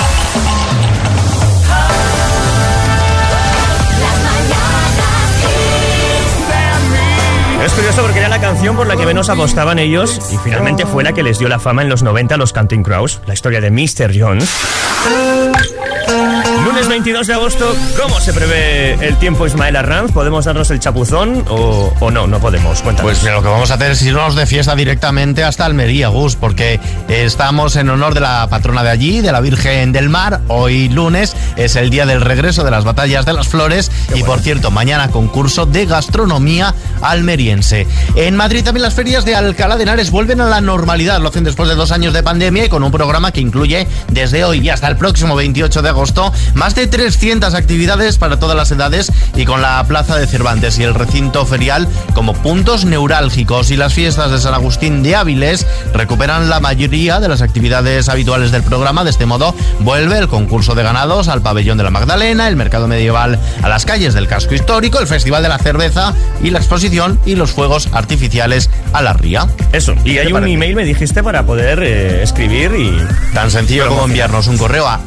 Es 7.64 7.72
curioso 7.72 8.02
porque 8.02 8.18
era 8.18 8.28
la 8.28 8.40
canción 8.42 8.76
por 8.76 8.86
la 8.86 8.94
que 8.94 9.06
menos 9.06 9.30
apostaban 9.30 9.78
ellos 9.78 10.20
y 10.30 10.36
finalmente 10.36 10.84
fue 10.84 11.02
la 11.02 11.14
que 11.14 11.22
les 11.22 11.38
dio 11.38 11.48
la 11.48 11.58
fama 11.58 11.80
en 11.80 11.88
los 11.88 12.02
90 12.02 12.34
a 12.34 12.38
los 12.38 12.52
Counting 12.52 12.82
Crows, 12.82 13.22
la 13.26 13.32
historia 13.32 13.62
de 13.62 13.70
Mr. 13.70 14.12
Jones. 14.14 14.50
Lunes 16.64 16.88
22 16.88 17.26
de 17.26 17.34
agosto, 17.34 17.76
¿cómo 18.00 18.18
se 18.20 18.32
prevé 18.32 18.94
el 19.06 19.16
tiempo 19.18 19.46
Ismael 19.46 19.76
Arranz? 19.76 20.12
¿Podemos 20.12 20.46
darnos 20.46 20.70
el 20.70 20.80
chapuzón 20.80 21.44
o, 21.50 21.92
o 22.00 22.10
no? 22.10 22.26
No 22.26 22.40
podemos, 22.40 22.80
cuéntanos. 22.80 23.10
Pues 23.10 23.22
mira, 23.22 23.34
lo 23.34 23.42
que 23.42 23.48
vamos 23.48 23.70
a 23.70 23.74
hacer 23.74 23.90
es 23.90 24.00
irnos 24.00 24.34
de 24.34 24.46
fiesta 24.46 24.74
directamente 24.74 25.44
hasta 25.44 25.66
Almería, 25.66 26.08
Gus, 26.08 26.36
porque 26.36 26.80
estamos 27.08 27.76
en 27.76 27.90
honor 27.90 28.14
de 28.14 28.20
la 28.20 28.48
patrona 28.48 28.82
de 28.82 28.88
allí, 28.88 29.20
de 29.20 29.30
la 29.30 29.42
Virgen 29.42 29.92
del 29.92 30.08
Mar. 30.08 30.40
Hoy 30.48 30.88
lunes 30.88 31.36
es 31.56 31.76
el 31.76 31.90
día 31.90 32.06
del 32.06 32.22
regreso 32.22 32.64
de 32.64 32.70
las 32.70 32.84
batallas 32.84 33.26
de 33.26 33.34
las 33.34 33.46
flores 33.46 33.92
y 34.14 34.22
por 34.22 34.40
cierto, 34.40 34.70
mañana 34.70 35.08
concurso 35.08 35.66
de 35.66 35.84
gastronomía 35.84 36.74
almeriense. 37.02 37.86
En 38.16 38.36
Madrid 38.36 38.64
también 38.64 38.82
las 38.82 38.94
ferias 38.94 39.26
de 39.26 39.34
Alcalá 39.34 39.76
de 39.76 39.82
Henares 39.82 40.10
vuelven 40.10 40.40
a 40.40 40.46
la 40.46 40.62
normalidad, 40.62 41.20
lo 41.20 41.28
hacen 41.28 41.44
después 41.44 41.68
de 41.68 41.74
dos 41.74 41.92
años 41.92 42.14
de 42.14 42.22
pandemia 42.22 42.64
y 42.64 42.68
con 42.70 42.82
un 42.82 42.90
programa 42.90 43.32
que 43.32 43.40
incluye 43.40 43.86
desde 44.08 44.44
hoy 44.44 44.60
y 44.60 44.70
hasta 44.70 44.88
el 44.88 44.96
próximo 44.96 45.36
28 45.36 45.82
de 45.82 45.88
agosto 45.90 46.32
más 46.54 46.74
de 46.74 46.86
300 46.86 47.54
actividades 47.54 48.18
para 48.18 48.38
todas 48.38 48.56
las 48.56 48.70
edades 48.70 49.12
y 49.36 49.44
con 49.44 49.62
la 49.62 49.82
Plaza 49.86 50.16
de 50.16 50.26
Cervantes 50.26 50.78
y 50.78 50.84
el 50.84 50.94
recinto 50.94 51.46
ferial 51.46 51.88
como 52.14 52.32
puntos 52.32 52.84
neurálgicos 52.84 53.70
y 53.70 53.76
las 53.76 53.94
fiestas 53.94 54.30
de 54.30 54.38
San 54.38 54.54
Agustín 54.54 55.02
de 55.02 55.16
Áviles 55.16 55.66
recuperan 55.92 56.48
la 56.48 56.60
mayoría 56.60 57.20
de 57.20 57.28
las 57.28 57.42
actividades 57.42 58.08
habituales 58.08 58.52
del 58.52 58.62
programa. 58.62 59.04
De 59.04 59.10
este 59.10 59.26
modo 59.26 59.54
vuelve 59.80 60.18
el 60.18 60.28
concurso 60.28 60.74
de 60.74 60.82
ganados 60.82 61.28
al 61.28 61.42
pabellón 61.42 61.78
de 61.78 61.84
la 61.84 61.90
Magdalena, 61.90 62.48
el 62.48 62.56
mercado 62.56 62.88
medieval 62.88 63.38
a 63.62 63.68
las 63.68 63.84
calles 63.84 64.14
del 64.14 64.28
casco 64.28 64.54
histórico, 64.54 65.00
el 65.00 65.06
Festival 65.06 65.42
de 65.42 65.48
la 65.48 65.58
Cerveza 65.58 66.14
y 66.42 66.50
la 66.50 66.58
exposición 66.58 67.18
y 67.26 67.36
los 67.36 67.52
fuegos 67.52 67.88
artificiales 67.92 68.70
a 68.92 69.02
la 69.02 69.12
ría. 69.12 69.46
Eso, 69.72 69.94
y 70.04 70.18
hay 70.18 70.32
un 70.32 70.46
email, 70.46 70.76
me 70.76 70.84
dijiste, 70.84 71.22
para 71.22 71.44
poder 71.44 71.82
eh, 71.82 72.22
escribir 72.22 72.72
y... 72.76 73.34
Tan 73.34 73.50
sencillo 73.50 73.88
como 73.88 74.04
enviarnos 74.04 74.46
un 74.46 74.58
correo 74.58 74.86
a 74.86 75.00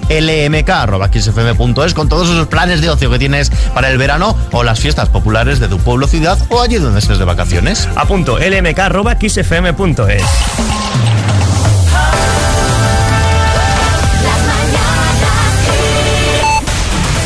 con 1.94 2.10
todos 2.10 2.30
esos 2.30 2.48
planes 2.48 2.82
de 2.82 2.90
ocio 2.90 3.12
que 3.12 3.20
tienes 3.20 3.52
para 3.74 3.92
el 3.92 3.98
verano 3.98 4.36
o 4.52 4.64
las 4.64 4.80
fiestas 4.80 5.10
populares 5.10 5.60
de 5.60 5.68
tu 5.68 5.78
pueblo, 5.78 6.08
ciudad 6.08 6.38
o 6.50 6.62
allí 6.62 6.78
donde 6.78 7.00
estés 7.00 7.20
de 7.20 7.26
vacaciones. 7.26 7.88
A 7.96 8.06
punto, 8.06 8.40
lmk.xfm.es. 8.40 10.24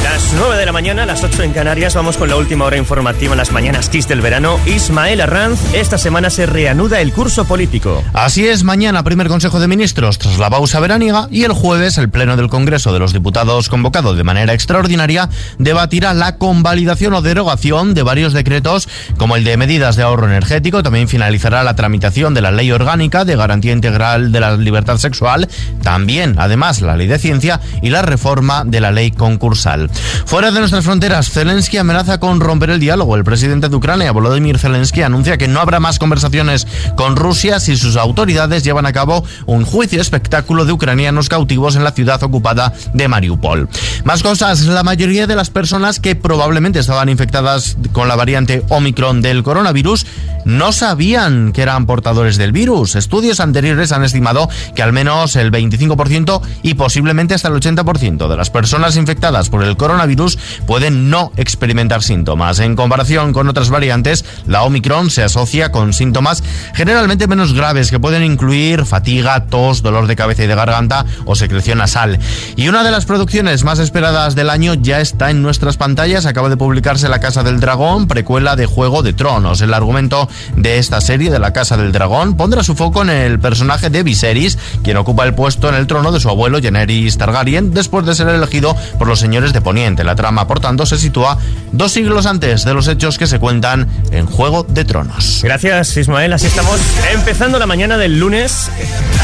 Las 0.03 0.33
9 0.33 0.57
de 0.57 0.65
la 0.65 0.70
mañana, 0.81 1.05
las 1.05 1.23
8 1.23 1.43
en 1.43 1.53
Canarias, 1.53 1.93
vamos 1.93 2.17
con 2.17 2.27
la 2.27 2.37
última 2.37 2.65
hora 2.65 2.75
informativa 2.75 3.33
en 3.33 3.37
las 3.37 3.51
mañanas 3.51 3.87
Kiss 3.87 4.07
del 4.07 4.19
verano. 4.19 4.59
Ismael 4.65 5.21
Arranz, 5.21 5.59
esta 5.75 5.99
semana 5.99 6.31
se 6.31 6.47
reanuda 6.47 7.01
el 7.01 7.13
curso 7.13 7.45
político. 7.45 8.03
Así 8.13 8.47
es, 8.47 8.63
mañana 8.63 9.03
primer 9.03 9.27
Consejo 9.27 9.59
de 9.59 9.67
Ministros 9.67 10.17
tras 10.17 10.39
la 10.39 10.49
pausa 10.49 10.79
veraniega 10.79 11.27
y 11.29 11.43
el 11.43 11.53
jueves 11.53 11.99
el 11.99 12.09
Pleno 12.09 12.35
del 12.35 12.49
Congreso 12.49 12.91
de 12.93 12.97
los 12.97 13.13
Diputados 13.13 13.69
convocado 13.69 14.15
de 14.15 14.23
manera 14.23 14.55
extraordinaria 14.55 15.29
debatirá 15.59 16.15
la 16.15 16.39
convalidación 16.39 17.13
o 17.13 17.21
derogación 17.21 17.93
de 17.93 18.01
varios 18.01 18.33
decretos 18.33 18.89
como 19.17 19.35
el 19.35 19.43
de 19.43 19.57
medidas 19.57 19.97
de 19.97 20.01
ahorro 20.01 20.25
energético, 20.25 20.81
también 20.81 21.07
finalizará 21.07 21.61
la 21.61 21.75
tramitación 21.75 22.33
de 22.33 22.41
la 22.41 22.51
Ley 22.51 22.71
Orgánica 22.71 23.23
de 23.23 23.35
Garantía 23.35 23.73
Integral 23.73 24.31
de 24.31 24.39
la 24.39 24.57
Libertad 24.57 24.97
Sexual, 24.97 25.47
también 25.83 26.37
además 26.39 26.81
la 26.81 26.97
Ley 26.97 27.05
de 27.05 27.19
Ciencia 27.19 27.59
y 27.83 27.91
la 27.91 28.01
reforma 28.01 28.63
de 28.65 28.81
la 28.81 28.89
Ley 28.89 29.11
concursal. 29.11 29.87
Fuera 30.25 30.49
de 30.49 30.70
nuestras 30.71 30.85
fronteras, 30.85 31.29
Zelensky 31.29 31.79
amenaza 31.79 32.17
con 32.17 32.39
romper 32.39 32.69
el 32.69 32.79
diálogo. 32.79 33.17
El 33.17 33.25
presidente 33.25 33.67
de 33.67 33.75
Ucrania, 33.75 34.13
Volodymyr 34.13 34.57
Zelensky, 34.57 35.01
anuncia 35.01 35.37
que 35.37 35.49
no 35.49 35.59
habrá 35.59 35.81
más 35.81 35.99
conversaciones 35.99 36.65
con 36.95 37.17
Rusia 37.17 37.59
si 37.59 37.75
sus 37.75 37.97
autoridades 37.97 38.63
llevan 38.63 38.85
a 38.85 38.93
cabo 38.93 39.25
un 39.47 39.65
juicio 39.65 39.99
espectáculo 39.99 40.63
de 40.63 40.71
ucranianos 40.71 41.27
cautivos 41.27 41.75
en 41.75 41.83
la 41.83 41.91
ciudad 41.91 42.23
ocupada 42.23 42.71
de 42.93 43.09
Mariupol. 43.09 43.67
Más 44.05 44.23
cosas, 44.23 44.61
la 44.61 44.83
mayoría 44.83 45.27
de 45.27 45.35
las 45.35 45.49
personas 45.49 45.99
que 45.99 46.15
probablemente 46.15 46.79
estaban 46.79 47.09
infectadas 47.09 47.75
con 47.91 48.07
la 48.07 48.15
variante 48.15 48.63
Omicron 48.69 49.21
del 49.21 49.43
coronavirus 49.43 50.05
no 50.45 50.71
sabían 50.71 51.51
que 51.51 51.61
eran 51.61 51.85
portadores 51.85 52.37
del 52.37 52.51
virus. 52.51 52.95
Estudios 52.95 53.39
anteriores 53.39 53.91
han 53.91 54.03
estimado 54.03 54.49
que 54.75 54.83
al 54.83 54.93
menos 54.93 55.35
el 55.35 55.51
25% 55.51 56.41
y 56.63 56.73
posiblemente 56.75 57.33
hasta 57.33 57.49
el 57.49 57.55
80% 57.55 58.27
de 58.27 58.37
las 58.37 58.49
personas 58.49 58.95
infectadas 58.95 59.49
por 59.49 59.63
el 59.63 59.77
coronavirus 59.77 60.37
pueden 60.65 61.09
no 61.09 61.31
experimentar 61.37 62.03
síntomas. 62.03 62.59
En 62.59 62.75
comparación 62.75 63.33
con 63.33 63.47
otras 63.49 63.69
variantes, 63.69 64.25
la 64.47 64.63
Omicron 64.63 65.09
se 65.09 65.23
asocia 65.23 65.71
con 65.71 65.93
síntomas 65.93 66.43
generalmente 66.73 67.27
menos 67.27 67.53
graves 67.53 67.91
que 67.91 67.99
pueden 67.99 68.23
incluir 68.23 68.85
fatiga, 68.85 69.45
tos, 69.47 69.81
dolor 69.81 70.07
de 70.07 70.15
cabeza 70.15 70.43
y 70.43 70.47
de 70.47 70.55
garganta 70.55 71.05
o 71.25 71.35
secreción 71.35 71.79
nasal. 71.79 72.19
Y 72.55 72.67
una 72.67 72.83
de 72.83 72.91
las 72.91 73.05
producciones 73.05 73.63
más 73.63 73.79
esperadas 73.79 74.35
del 74.35 74.49
año 74.49 74.73
ya 74.75 74.99
está 74.99 75.29
en 75.29 75.41
nuestras 75.41 75.77
pantallas. 75.77 76.25
Acaba 76.25 76.49
de 76.49 76.57
publicarse 76.57 77.09
La 77.09 77.19
Casa 77.19 77.43
del 77.43 77.59
Dragón, 77.59 78.07
precuela 78.07 78.55
de 78.55 78.65
Juego 78.65 79.03
de 79.03 79.13
Tronos. 79.13 79.61
El 79.61 79.73
argumento 79.73 80.29
de 80.55 80.77
esta 80.77 81.01
serie 81.01 81.31
de 81.31 81.39
La 81.39 81.53
Casa 81.53 81.77
del 81.77 81.91
Dragón 81.91 82.35
pondrá 82.37 82.63
su 82.63 82.75
foco 82.75 83.01
en 83.01 83.09
el 83.09 83.39
personaje 83.39 83.89
de 83.89 84.03
Viserys, 84.03 84.57
quien 84.83 84.97
ocupa 84.97 85.25
el 85.25 85.33
puesto 85.33 85.69
en 85.69 85.75
el 85.75 85.87
trono 85.87 86.11
de 86.11 86.19
su 86.19 86.29
abuelo 86.29 86.59
Daenerys 86.61 87.17
Targaryen 87.17 87.73
después 87.73 88.05
de 88.05 88.15
ser 88.15 88.27
elegido 88.29 88.75
por 88.97 89.07
los 89.07 89.19
señores 89.19 89.53
de 89.53 89.61
Poniente. 89.61 90.03
La 90.03 90.15
trama, 90.15 90.40
por 90.47 90.59
tanto, 90.59 90.85
se 90.85 90.97
sitúa 90.97 91.37
dos 91.71 91.91
siglos 91.91 92.25
antes 92.25 92.65
de 92.65 92.73
los 92.73 92.87
hechos 92.87 93.17
que 93.17 93.27
se 93.27 93.39
cuentan 93.39 93.87
en 94.11 94.25
Juego 94.25 94.63
de 94.63 94.85
Tronos. 94.85 95.41
Gracias, 95.43 95.95
Ismael. 95.97 96.33
Así 96.33 96.47
estamos 96.47 96.79
empezando 97.13 97.59
la 97.59 97.65
mañana 97.65 97.97
del 97.97 98.19
lunes, 98.19 98.69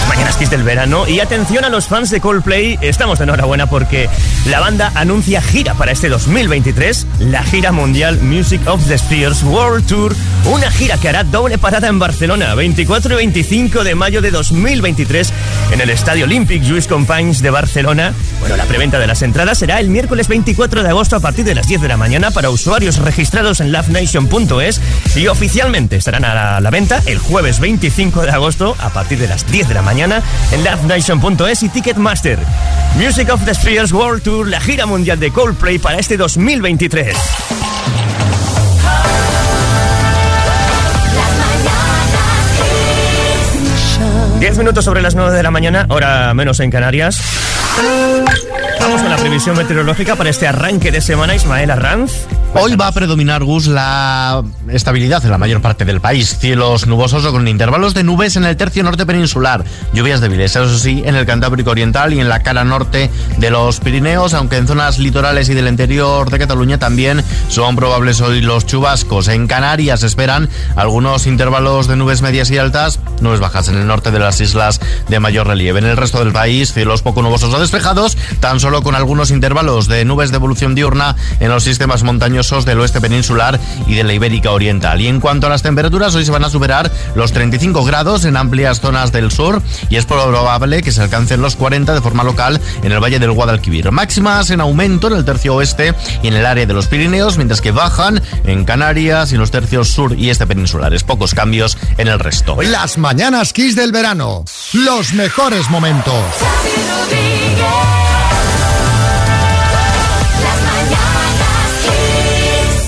mañanas 0.10 0.38
Kiss 0.38 0.50
del 0.50 0.64
verano. 0.64 1.08
Y 1.08 1.20
atención 1.20 1.66
a 1.66 1.70
los 1.70 1.88
fans 1.88 2.10
de 2.10 2.22
Coldplay, 2.22 2.78
estamos 2.82 3.20
de 3.20 3.26
enhorabuena 3.26 3.68
porque 3.68 4.10
la 4.46 4.60
banda 4.60 4.92
anuncia 4.96 5.42
gira 5.42 5.74
para 5.74 5.92
este 5.92 6.10
2023, 6.10 7.08
la 7.20 7.44
gira 7.44 7.72
mundial 7.72 8.20
Music 8.22 8.62
of 8.68 8.86
the 8.88 8.98
Spheres 8.98 9.44
World 9.44 9.86
Tour, 9.88 10.16
una 10.46 10.72
gira 10.72 10.98
que 10.98 11.10
hará 11.10 11.24
doble 11.24 11.58
parada 11.58 11.88
en 11.88 12.00
Barcelona, 12.00 12.56
24 12.56 13.14
y 13.14 13.18
25 13.18 13.84
de 13.84 13.96
mayo 13.96 14.22
de 14.22 14.32
2023 14.32 15.34
en 15.72 15.82
el 15.82 15.90
Estadio 15.90 16.26
Olympic 16.26 16.66
Juice 16.66 16.88
Compagnes 16.88 17.42
de 17.42 17.50
Barcelona. 17.50 18.14
Bueno, 18.40 18.58
la 18.58 18.66
preventa 18.66 19.00
de 19.00 19.08
las 19.08 19.22
entradas 19.22 19.58
será 19.58 19.80
el 19.80 19.90
miércoles 19.90 20.28
24 20.28 20.84
de 20.84 20.90
agosto 20.90 21.07
a 21.16 21.20
partir 21.20 21.46
de 21.46 21.56
las 21.56 21.68
10 21.68 21.82
de 21.82 21.88
la 21.88 21.96
mañana 21.96 22.32
para 22.32 22.50
usuarios 22.50 22.98
registrados 22.98 23.62
en 23.62 23.72
lovenation.es 23.72 24.82
y 25.16 25.28
oficialmente 25.28 25.96
estarán 25.96 26.26
a 26.26 26.60
la 26.60 26.70
venta 26.70 27.02
el 27.06 27.18
jueves 27.18 27.60
25 27.60 28.24
de 28.24 28.32
agosto 28.32 28.76
a 28.80 28.90
partir 28.90 29.18
de 29.18 29.28
las 29.28 29.50
10 29.50 29.70
de 29.70 29.74
la 29.74 29.82
mañana 29.82 30.22
en 30.52 30.64
lovenation.es 30.64 31.64
y 31.64 31.70
Ticketmaster. 31.70 32.40
Music 32.96 33.30
of 33.32 33.46
the 33.46 33.54
Spheres 33.54 33.94
World 33.94 34.24
Tour, 34.24 34.48
la 34.48 34.60
gira 34.60 34.86
mundial 34.86 35.20
de 35.20 35.32
Coldplay 35.32 35.80
para 35.80 36.00
este 36.00 36.18
2023. 36.18 37.16
10 44.40 44.58
minutos 44.58 44.86
sobre 44.86 45.02
las 45.02 45.16
9 45.16 45.36
de 45.36 45.44
la 45.44 45.52
mañana, 45.52 45.86
hora 45.90 46.34
menos 46.34 46.60
en 46.60 46.70
Canarias. 46.70 47.22
Vamos 48.80 49.02
con 49.02 49.10
la 49.10 49.18
previsión 49.18 49.58
meteorológica 49.58 50.16
para 50.16 50.30
este 50.30 50.48
arranque 50.48 50.92
de 50.92 51.02
semana, 51.02 51.36
Ismael 51.36 51.72
Arranz. 51.72 52.28
Hoy 52.54 52.76
va 52.76 52.88
a 52.88 52.92
predominar, 52.92 53.44
Gus, 53.44 53.68
la 53.68 54.44
estabilidad 54.70 55.24
en 55.24 55.32
la 55.32 55.38
mayor 55.38 55.62
parte 55.62 55.86
del 55.86 56.02
país. 56.02 56.38
Cielos 56.40 56.88
nubosos 56.88 57.24
o 57.26 57.32
con 57.32 57.48
intervalos 57.48 57.94
de 57.94 58.04
nubes 58.04 58.36
en 58.36 58.46
el 58.46 58.56
tercio 58.58 58.84
norte 58.84 59.06
peninsular. 59.06 59.64
Lluvias 59.94 60.22
débiles, 60.22 60.56
eso 60.56 60.78
sí, 60.78 61.04
en 61.06 61.16
el 61.16 61.26
Cantábrico 61.26 61.72
Oriental 61.72 62.14
y 62.14 62.20
en 62.20 62.30
la 62.30 62.42
cara 62.42 62.64
norte 62.64 63.12
de 63.38 63.50
los 63.52 63.80
Pirineos, 63.80 64.34
aunque 64.34 64.58
en 64.58 64.68
zonas 64.68 64.98
litorales 64.98 65.50
y 65.50 65.54
del 65.54 65.68
interior 65.68 66.30
de 66.30 66.40
Cataluña 66.40 66.80
también 66.80 67.24
son 67.50 67.76
probables 67.76 68.22
hoy 68.22 68.42
los 68.42 68.66
chubascos. 68.66 69.28
En 69.28 69.48
Canarias 69.48 70.04
esperan 70.04 70.50
algunos 70.76 71.28
intervalos 71.28 71.88
de 71.88 71.96
nubes 71.96 72.22
medias 72.22 72.50
y 72.50 72.58
altas, 72.58 73.00
nubes 73.22 73.40
bajas 73.40 73.68
en 73.68 73.76
el 73.76 73.88
norte 73.88 74.10
de 74.10 74.20
las 74.20 74.40
islas 74.42 74.80
de 75.10 75.20
mayor 75.20 75.48
relieve. 75.48 75.80
En 75.80 75.86
el 75.86 75.98
resto 75.98 76.20
del 76.20 76.34
país, 76.34 76.74
cielos 76.74 77.02
poco 77.02 77.22
nubosos 77.22 77.54
o 77.54 77.60
despejados, 77.60 78.18
tan 78.40 78.60
solo 78.60 78.67
con 78.68 78.96
algunos 78.96 79.32
intervalos 79.32 79.88
de 79.88 80.04
nubes 80.04 80.30
de 80.30 80.36
evolución 80.36 80.76
diurna 80.76 81.16
en 81.40 81.50
los 81.50 81.64
sistemas 81.64 82.04
montañosos 82.04 82.66
del 82.66 82.80
oeste 82.82 83.00
peninsular 83.00 83.60
y 83.88 83.96
de 83.96 84.04
la 84.04 84.14
Ibérica 84.14 84.52
Oriental. 84.52 85.00
Y 85.00 85.08
en 85.08 85.22
cuanto 85.22 85.48
a 85.48 85.50
las 85.50 85.64
temperaturas, 85.64 86.14
hoy 86.16 86.26
se 86.26 86.32
van 86.32 86.44
a 86.44 86.50
superar 86.50 86.92
los 87.16 87.32
35 87.32 87.86
grados 87.86 88.26
en 88.26 88.36
amplias 88.36 88.82
zonas 88.82 89.14
del 89.14 89.32
sur 89.32 89.62
y 89.90 89.96
es 89.96 90.06
probable 90.06 90.84
que 90.84 90.92
se 90.92 91.02
alcancen 91.02 91.42
los 91.42 91.56
40 91.56 91.94
de 91.94 92.02
forma 92.02 92.24
local 92.24 92.60
en 92.84 92.92
el 92.92 93.02
Valle 93.02 93.20
del 93.20 93.32
Guadalquivir. 93.32 93.90
Máximas 93.92 94.50
en 94.50 94.60
aumento 94.60 95.08
en 95.08 95.14
el 95.14 95.24
tercio 95.24 95.56
oeste 95.56 95.94
y 96.22 96.28
en 96.28 96.34
el 96.34 96.46
área 96.46 96.66
de 96.66 96.74
los 96.74 96.88
Pirineos, 96.88 97.38
mientras 97.38 97.62
que 97.62 97.72
bajan 97.72 98.22
en 98.44 98.66
Canarias 98.66 99.32
y 99.32 99.36
en 99.36 99.42
los 99.42 99.52
tercios 99.52 99.88
sur 99.88 100.14
y 100.18 100.30
este 100.30 100.46
peninsulares. 100.46 101.04
Pocos 101.04 101.34
cambios 101.34 101.78
en 101.98 102.10
el 102.10 102.20
resto. 102.20 102.58
Las 102.62 102.98
mañanas 102.98 103.54
Kiss 103.54 103.78
del 103.78 103.94
verano. 103.94 104.44
Los 104.74 105.14
mejores 105.14 105.70
momentos. 105.70 106.14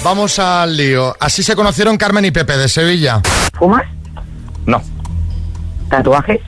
Vamos 0.04 0.40
al 0.40 0.78
lío. 0.78 1.14
Así 1.20 1.44
se 1.44 1.56
conocieron 1.56 1.98
Carmen 1.98 2.24
y 2.24 2.32
Pepe 2.32 2.58
de 2.58 2.70
Sevilla. 2.70 3.22
¿Fumas? 3.58 3.84
No. 4.66 4.82
¿Tatuajes? 5.90 6.40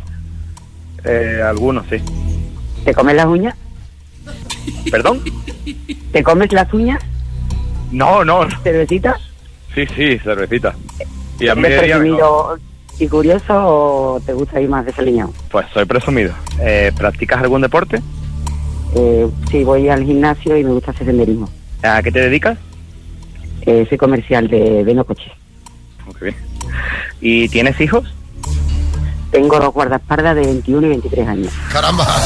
Eh, 1.04 1.42
algunos, 1.46 1.86
sí. 1.90 1.98
¿Te 2.86 2.94
comes 2.94 3.16
las 3.16 3.26
uñas? 3.26 3.56
¿Perdón? 4.90 5.22
¿Te 6.14 6.24
comes 6.24 6.52
las 6.54 6.74
uñas? 6.74 7.04
No, 7.92 8.24
no. 8.24 8.48
¿Cervecitas? 8.64 9.20
Sí, 9.76 9.86
sí, 9.96 10.18
cervecita. 10.20 10.74
Y 11.40 11.48
a 11.48 11.52
¿Eres 11.52 11.58
mediodía, 11.58 11.98
presumido 11.98 12.58
y 13.00 13.08
curioso 13.08 13.54
o 13.54 14.22
te 14.26 14.34
gusta 14.34 14.62
ir 14.62 14.70
más 14.70 14.86
desaliñado? 14.86 15.34
Pues 15.50 15.66
soy 15.74 15.86
presumido. 15.86 16.34
Eh, 16.62 16.92
¿Practicas 16.96 17.42
algún 17.42 17.62
deporte? 17.62 18.02
Eh, 18.96 19.28
sí, 19.50 19.64
voy 19.64 19.90
al 19.90 20.06
gimnasio 20.06 20.56
y 20.56 20.64
me 20.64 20.72
gusta 20.72 20.92
hacer 20.92 21.08
senderismo. 21.08 21.50
¿A 21.84 22.02
qué 22.02 22.12
te 22.12 22.20
dedicas? 22.20 22.58
Eh, 23.66 23.86
soy 23.88 23.98
comercial 23.98 24.48
de 24.48 24.84
Beno 24.84 25.04
Coche. 25.06 25.32
Muy 26.06 26.16
bien. 26.22 26.36
¿Y 27.20 27.50
tienes 27.50 27.80
hijos? 27.80 28.14
Tengo 29.32 29.60
dos 29.60 29.74
guardaespaldas 29.74 30.36
de 30.36 30.46
21 30.46 30.88
y 30.88 30.90
23 30.90 31.28
años. 31.28 31.54
Caramba. 31.72 32.06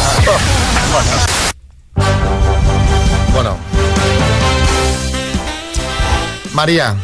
Bueno. 3.34 3.58
María, 6.54 6.96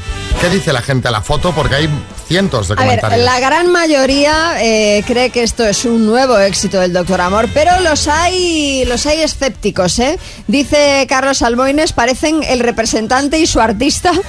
¿qué 0.42 0.50
dice 0.50 0.74
la 0.74 0.82
gente 0.82 1.08
a 1.08 1.12
la 1.12 1.22
foto? 1.22 1.52
Porque 1.54 1.76
hay 1.76 1.90
cientos 2.28 2.68
de 2.68 2.74
A 2.74 2.78
ver, 2.78 3.00
comentarios. 3.00 3.26
la 3.26 3.40
gran 3.40 3.72
mayoría 3.72 4.56
eh, 4.62 5.04
cree 5.06 5.30
que 5.30 5.44
esto 5.44 5.66
es 5.66 5.86
un 5.86 6.06
nuevo 6.06 6.38
éxito 6.40 6.80
del 6.80 6.94
Doctor 6.94 7.22
Amor, 7.22 7.48
pero 7.54 7.80
los 7.82 8.08
hay, 8.08 8.84
los 8.86 9.06
hay 9.06 9.22
escépticos, 9.22 10.00
¿eh? 10.00 10.18
Dice 10.48 11.06
Carlos 11.08 11.42
Alboines, 11.42 11.94
parecen 11.94 12.42
el 12.44 12.60
representante 12.60 13.40
y 13.40 13.46
su 13.48 13.60
artista. 13.62 14.12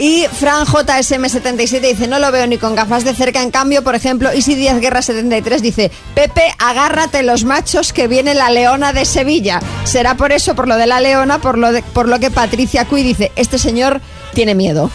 Y 0.00 0.26
Fran 0.32 0.64
JSM77 0.64 1.80
dice, 1.80 2.06
no 2.06 2.20
lo 2.20 2.30
veo 2.30 2.46
ni 2.46 2.56
con 2.56 2.76
gafas 2.76 3.02
de 3.02 3.14
cerca. 3.16 3.42
En 3.42 3.50
cambio, 3.50 3.82
por 3.82 3.96
ejemplo, 3.96 4.32
Isi 4.32 4.54
Díaz 4.54 4.80
Guerra 4.80 5.02
73 5.02 5.60
dice, 5.60 5.90
Pepe, 6.14 6.54
agárrate 6.60 7.24
los 7.24 7.42
machos 7.42 7.92
que 7.92 8.06
viene 8.06 8.32
la 8.34 8.48
leona 8.50 8.92
de 8.92 9.04
Sevilla. 9.04 9.58
Será 9.82 10.14
por 10.14 10.30
eso, 10.30 10.54
por 10.54 10.68
lo 10.68 10.76
de 10.76 10.86
la 10.86 11.00
leona, 11.00 11.40
por 11.40 11.58
lo, 11.58 11.72
de- 11.72 11.82
por 11.82 12.06
lo 12.08 12.20
que 12.20 12.30
Patricia 12.30 12.84
Cui 12.84 13.02
dice, 13.02 13.32
este 13.34 13.58
señor 13.58 14.00
tiene 14.38 14.54
miedo. 14.54 14.88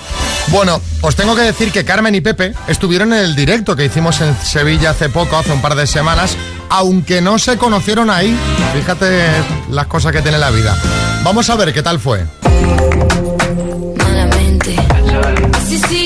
Bueno, 0.51 0.79
os 1.01 1.17
tengo 1.17 1.35
que 1.35 1.41
decir 1.41 1.73
que 1.73 1.83
Carmen 1.83 2.15
y 2.15 2.21
Pepe 2.21 2.53
estuvieron 2.69 3.11
en 3.11 3.19
el 3.19 3.35
directo 3.35 3.75
que 3.75 3.83
hicimos 3.83 4.21
en 4.21 4.33
Sevilla 4.37 4.91
hace 4.91 5.09
poco, 5.09 5.35
hace 5.35 5.51
un 5.51 5.61
par 5.61 5.75
de 5.75 5.85
semanas, 5.85 6.37
aunque 6.69 7.19
no 7.19 7.37
se 7.37 7.57
conocieron 7.57 8.09
ahí. 8.09 8.33
Fíjate 8.73 9.21
las 9.69 9.87
cosas 9.87 10.13
que 10.13 10.21
tiene 10.21 10.37
la 10.37 10.49
vida. 10.49 10.77
Vamos 11.25 11.49
a 11.49 11.57
ver 11.57 11.73
qué 11.73 11.83
tal 11.83 11.99
fue. 11.99 12.23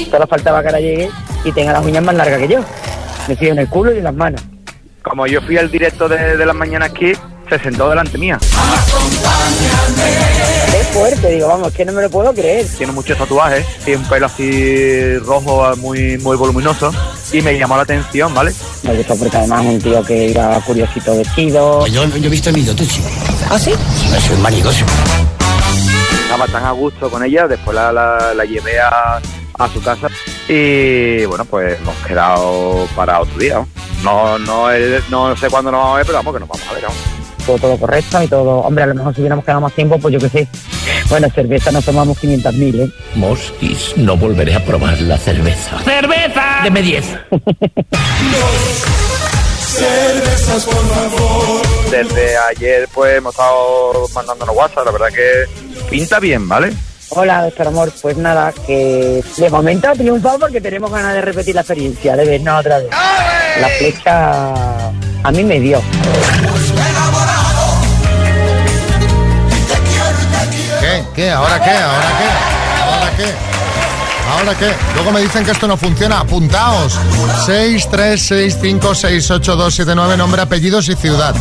Solo 0.09 0.25
faltaba 0.25 0.61
que 0.61 0.67
ahora 0.69 0.79
llegue 0.79 1.11
y 1.45 1.51
tenga 1.51 1.73
las 1.73 1.85
uñas 1.85 2.03
más 2.03 2.15
largas 2.15 2.39
que 2.39 2.47
yo. 2.47 2.61
Me 3.27 3.35
sigue 3.35 3.51
en 3.51 3.59
el 3.59 3.69
culo 3.69 3.93
y 3.93 3.99
en 3.99 4.03
las 4.03 4.15
manos. 4.15 4.41
Como 5.03 5.27
yo 5.27 5.43
fui 5.43 5.59
al 5.59 5.69
directo 5.69 6.09
de, 6.09 6.37
de 6.37 6.45
las 6.45 6.55
mañanas 6.55 6.89
aquí, 6.89 7.11
se 7.49 7.59
sentó 7.59 7.87
delante 7.87 8.17
mía. 8.17 8.39
Es 8.41 8.47
fuerte, 10.99 11.31
digo, 11.31 11.47
vamos, 11.47 11.71
que 11.71 11.85
no 11.85 11.91
me 11.93 12.01
lo 12.01 12.09
puedo 12.09 12.33
creer. 12.33 12.65
Tiene 12.77 12.91
muchos 12.91 13.17
tatuajes, 13.17 13.65
tiene 13.83 14.01
un 14.01 14.09
pelo 14.09 14.25
así 14.25 15.17
rojo, 15.19 15.75
muy, 15.77 16.17
muy 16.17 16.37
voluminoso, 16.37 16.91
y 17.31 17.41
me 17.41 17.57
llamó 17.57 17.75
la 17.75 17.83
atención, 17.83 18.33
¿vale? 18.33 18.53
Me 18.83 18.95
gustó 18.95 19.15
porque 19.15 19.37
además 19.37 19.65
es 19.65 19.71
un 19.73 19.81
tío 19.81 20.03
que 20.03 20.29
iba 20.29 20.59
curiosito 20.61 21.17
vestido. 21.17 21.87
Yo, 21.87 22.05
yo 22.05 22.27
he 22.27 22.29
visto 22.29 22.49
el 22.49 22.55
vídeo, 22.55 22.75
tú, 22.75 22.85
chico. 22.85 23.07
¿Ah, 23.49 23.59
sí? 23.59 23.73
Soy 24.25 24.35
un 24.35 24.41
maricoso. 24.41 24.85
estaba 26.23 26.47
tan 26.47 26.65
a 26.65 26.71
gusto 26.71 27.09
con 27.09 27.23
ella, 27.23 27.47
después 27.47 27.75
la, 27.75 27.91
la, 27.91 28.33
la 28.33 28.45
llevé 28.45 28.79
a, 28.79 29.21
a 29.57 29.69
su 29.69 29.81
casa 29.81 30.07
y 30.47 31.25
bueno, 31.25 31.45
pues 31.45 31.79
hemos 31.79 31.95
quedado 32.05 32.87
para 32.95 33.19
otro 33.19 33.37
día. 33.37 33.65
No, 34.03 34.37
no, 34.39 34.67
no, 35.09 35.35
sé 35.35 35.49
cuándo 35.49 35.71
nos 35.71 35.81
vamos 35.81 35.93
a 35.93 35.97
ver, 35.97 36.05
pero 36.05 36.17
vamos 36.19 36.33
que 36.33 36.39
nos 36.39 36.49
vamos 36.49 36.67
a 36.69 36.73
ver. 36.73 36.83
Todo, 37.45 37.57
todo 37.57 37.77
correcto 37.77 38.21
y 38.21 38.27
todo. 38.27 38.59
Hombre, 38.59 38.83
a 38.83 38.87
lo 38.87 38.95
mejor 38.95 39.13
si 39.15 39.21
hubiéramos 39.21 39.43
quedado 39.43 39.61
más 39.61 39.73
tiempo, 39.73 39.97
pues 39.99 40.13
yo 40.13 40.19
qué 40.19 40.29
sé. 40.29 40.47
Bueno, 41.09 41.29
cerveza 41.33 41.71
nos 41.71 41.85
tomamos 41.85 42.17
500.000, 42.17 42.81
¿eh? 42.81 42.91
Mosquis, 43.15 43.95
no 43.95 44.17
volveré 44.17 44.55
a 44.55 44.65
probar 44.65 44.99
la 45.01 45.17
cerveza. 45.17 45.79
¡Cerveza! 45.83 46.59
Deme 46.63 46.81
10. 46.81 47.05
Cervezas, 49.59 50.65
por 50.65 50.87
favor. 50.89 51.61
Desde 51.89 52.37
ayer 52.37 52.89
pues 52.93 53.17
hemos 53.17 53.33
estado 53.33 54.07
mandándonos 54.13 54.55
WhatsApp, 54.55 54.85
la 54.85 54.91
verdad 54.91 55.07
que 55.07 55.45
pinta 55.89 56.19
bien, 56.19 56.47
¿vale? 56.47 56.73
Hola, 57.09 57.43
doctor 57.43 57.67
Amor. 57.67 57.91
Pues 58.01 58.17
nada, 58.17 58.53
que 58.65 59.23
de 59.37 59.49
momento 59.49 59.87
ha 59.87 59.93
triunfado 59.93 60.39
porque 60.39 60.59
tenemos 60.59 60.91
ganas 60.91 61.13
de 61.13 61.21
repetir 61.21 61.55
la 61.55 61.61
experiencia, 61.61 62.17
de 62.17 62.25
vernos 62.25 62.59
otra 62.59 62.79
vez. 62.79 62.89
La 63.61 63.69
flecha 63.77 64.89
a 65.23 65.31
mí 65.31 65.43
me 65.43 65.59
dio. 65.61 65.81
¿Qué? 70.97 71.05
¿Qué? 71.15 71.31
¿Ahora 71.31 71.59
qué? 71.63 71.69
¿Ahora 71.69 72.11
qué? 72.17 72.83
¿Ahora 72.83 73.11
qué? 73.17 73.56
¿Ahora 74.27 74.57
qué? 74.57 74.71
Luego 74.95 75.11
me 75.11 75.21
dicen 75.21 75.45
que 75.45 75.51
esto 75.51 75.67
no 75.67 75.77
funciona. 75.77 76.19
Apuntaos. 76.19 76.99
636568279, 77.45 80.17
nombre, 80.17 80.41
apellidos 80.41 80.89
y 80.89 80.95
ciudad. 80.95 81.35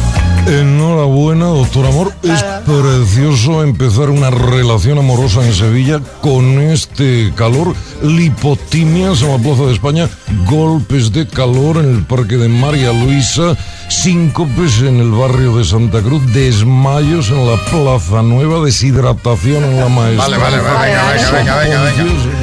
Enhorabuena, 0.47 1.47
doctor 1.47 1.87
Amor. 1.87 2.13
Es 2.23 2.45
precioso 2.65 3.65
empezar 3.65 4.11
una 4.11 4.31
relación 4.31 4.99
amorosa 4.99 5.45
en 5.45 5.53
Sevilla 5.53 6.01
con 6.21 6.61
este 6.61 7.33
calor. 7.35 7.75
Lipotimias 8.03 9.23
en 9.23 9.33
la 9.33 9.39
Plaza 9.39 9.65
de 9.65 9.73
España, 9.73 10.09
golpes 10.47 11.11
de 11.13 11.27
calor 11.27 11.79
en 11.79 11.97
el 11.97 12.05
Parque 12.05 12.37
de 12.37 12.49
María 12.49 12.93
Luisa, 12.93 13.57
síncopes 13.89 14.83
en 14.83 15.01
el 15.01 15.11
barrio 15.11 15.57
de 15.57 15.65
Santa 15.65 16.01
Cruz, 16.01 16.23
desmayos 16.33 17.31
en 17.31 17.45
la 17.51 17.57
Plaza 17.65 18.23
Nueva, 18.23 18.65
deshidratación 18.65 19.65
en 19.65 19.81
la 19.81 19.89
Maestra. 19.89 20.29
Vale, 20.29 20.39
vale, 20.39 20.61
vale, 20.61 20.87
venga, 20.87 21.11
venga, 21.11 21.33
venga, 21.33 21.57
venga, 21.57 21.83
venga. 21.83 22.05
Venga, 22.05 22.36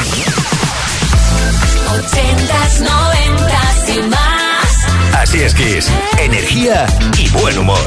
80s, 1.88 2.80
90s 2.80 3.96
y 3.96 4.02
más. 4.08 4.84
Así 5.14 5.42
es, 5.42 5.54
Kiss. 5.54 5.87
Energía 6.18 6.87
y 7.18 7.28
buen 7.30 7.56
humor. 7.58 7.80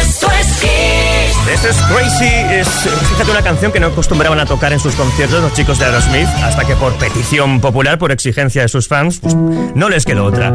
Esto 0.00 0.26
es 0.40 0.46
Kiss. 0.60 0.83
Esto 1.52 1.68
es 1.68 1.76
Crazy, 1.82 2.24
es 2.50 2.68
fíjate 2.68 3.30
una 3.30 3.42
canción 3.42 3.70
que 3.70 3.78
no 3.78 3.88
acostumbraban 3.88 4.40
a 4.40 4.46
tocar 4.46 4.72
en 4.72 4.80
sus 4.80 4.94
conciertos 4.94 5.42
los 5.42 5.52
chicos 5.52 5.78
de 5.78 5.84
Aerosmith, 5.84 6.26
hasta 6.42 6.64
que 6.64 6.74
por 6.74 6.94
petición 6.94 7.60
popular, 7.60 7.98
por 7.98 8.12
exigencia 8.12 8.62
de 8.62 8.68
sus 8.68 8.88
fans, 8.88 9.20
pues, 9.20 9.34
no 9.34 9.88
les 9.90 10.06
quedó 10.06 10.24
otra. 10.24 10.50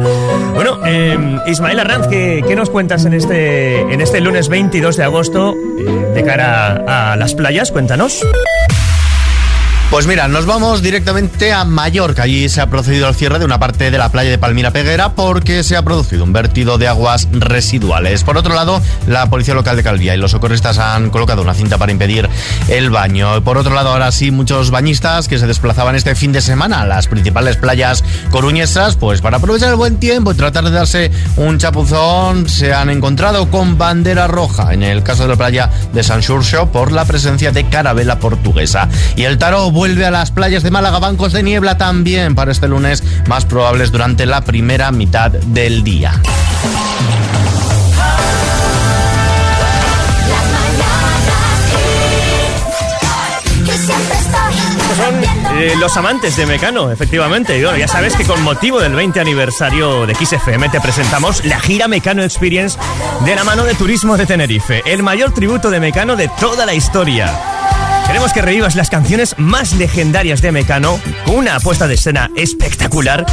Bueno, 0.54 0.80
eh, 0.84 1.16
Ismael 1.46 1.78
Arranz, 1.78 2.08
¿qué, 2.08 2.44
qué 2.46 2.56
nos 2.56 2.70
cuentas 2.70 3.04
en 3.04 3.14
este, 3.14 3.80
en 3.80 4.00
este 4.00 4.20
lunes 4.20 4.48
22 4.48 4.96
de 4.96 5.04
agosto 5.04 5.54
eh, 5.54 6.12
de 6.14 6.24
cara 6.24 7.12
a 7.12 7.16
las 7.16 7.34
playas? 7.34 7.70
Cuéntanos. 7.70 8.22
Pues 9.90 10.06
mira, 10.06 10.28
nos 10.28 10.46
vamos 10.46 10.82
directamente 10.82 11.52
a 11.52 11.64
Mallorca. 11.64 12.22
Allí 12.22 12.48
se 12.48 12.60
ha 12.60 12.68
procedido 12.68 13.08
al 13.08 13.16
cierre 13.16 13.40
de 13.40 13.44
una 13.44 13.58
parte 13.58 13.90
de 13.90 13.98
la 13.98 14.08
playa 14.08 14.30
de 14.30 14.38
Palmira 14.38 14.70
Peguera 14.70 15.16
porque 15.16 15.64
se 15.64 15.76
ha 15.76 15.82
producido 15.82 16.22
un 16.22 16.32
vertido 16.32 16.78
de 16.78 16.86
aguas 16.86 17.26
residuales. 17.32 18.22
Por 18.22 18.38
otro 18.38 18.54
lado, 18.54 18.80
la 19.08 19.28
policía 19.28 19.52
local 19.52 19.74
de 19.74 19.82
Calvía 19.82 20.14
y 20.14 20.18
los 20.18 20.30
socorristas 20.30 20.78
han 20.78 21.10
colocado 21.10 21.42
una 21.42 21.54
cinta 21.54 21.76
para 21.76 21.90
impedir 21.90 22.28
el 22.68 22.90
baño. 22.90 23.42
Por 23.42 23.58
otro 23.58 23.74
lado, 23.74 23.90
ahora 23.90 24.12
sí, 24.12 24.30
muchos 24.30 24.70
bañistas 24.70 25.26
que 25.26 25.40
se 25.40 25.48
desplazaban 25.48 25.96
este 25.96 26.14
fin 26.14 26.30
de 26.30 26.40
semana 26.40 26.82
a 26.82 26.86
las 26.86 27.08
principales 27.08 27.56
playas 27.56 28.04
coruñesas, 28.30 28.94
pues 28.94 29.20
para 29.20 29.38
aprovechar 29.38 29.70
el 29.70 29.76
buen 29.76 29.98
tiempo 29.98 30.30
y 30.30 30.36
tratar 30.36 30.62
de 30.62 30.70
darse 30.70 31.10
un 31.34 31.58
chapuzón, 31.58 32.48
se 32.48 32.72
han 32.72 32.90
encontrado 32.90 33.50
con 33.50 33.76
bandera 33.76 34.28
roja. 34.28 34.72
En 34.72 34.84
el 34.84 35.02
caso 35.02 35.24
de 35.24 35.30
la 35.30 35.36
playa 35.36 35.68
de 35.92 36.04
San 36.04 36.22
Xurxo, 36.22 36.70
por 36.70 36.92
la 36.92 37.04
presencia 37.06 37.50
de 37.50 37.68
carabela 37.68 38.20
portuguesa. 38.20 38.88
Y 39.16 39.24
el 39.24 39.36
vuelve 39.80 40.04
a 40.04 40.10
las 40.10 40.30
playas 40.30 40.62
de 40.62 40.70
Málaga, 40.70 40.98
bancos 40.98 41.32
de 41.32 41.42
niebla 41.42 41.78
también 41.78 42.34
para 42.34 42.52
este 42.52 42.68
lunes, 42.68 43.02
más 43.30 43.46
probables 43.46 43.90
durante 43.90 44.26
la 44.26 44.42
primera 44.42 44.92
mitad 44.92 45.30
del 45.30 45.82
día. 45.82 46.20
Eh, 55.56 55.72
los 55.78 55.96
amantes 55.96 56.36
de 56.36 56.44
Mecano, 56.44 56.90
efectivamente. 56.90 57.56
Y 57.56 57.62
bueno, 57.62 57.78
ya 57.78 57.88
sabes 57.88 58.14
que 58.16 58.26
con 58.26 58.42
motivo 58.42 58.80
del 58.80 58.94
20 58.94 59.18
aniversario 59.18 60.04
de 60.04 60.14
XFM 60.14 60.68
te 60.68 60.82
presentamos 60.82 61.42
la 61.46 61.58
gira 61.58 61.88
Mecano 61.88 62.22
Experience 62.22 62.78
de 63.24 63.34
la 63.34 63.44
mano 63.44 63.64
de 63.64 63.72
Turismo 63.72 64.18
de 64.18 64.26
Tenerife, 64.26 64.82
el 64.84 65.02
mayor 65.02 65.32
tributo 65.32 65.70
de 65.70 65.80
Mecano 65.80 66.16
de 66.16 66.28
toda 66.38 66.66
la 66.66 66.74
historia. 66.74 67.59
Queremos 68.10 68.32
que 68.32 68.42
revivas 68.42 68.74
las 68.74 68.90
canciones 68.90 69.36
más 69.38 69.72
legendarias 69.74 70.42
de 70.42 70.50
Mecano 70.50 70.98
con 71.24 71.36
una 71.36 71.54
apuesta 71.54 71.86
de 71.86 71.94
escena 71.94 72.28
espectacular. 72.34 73.24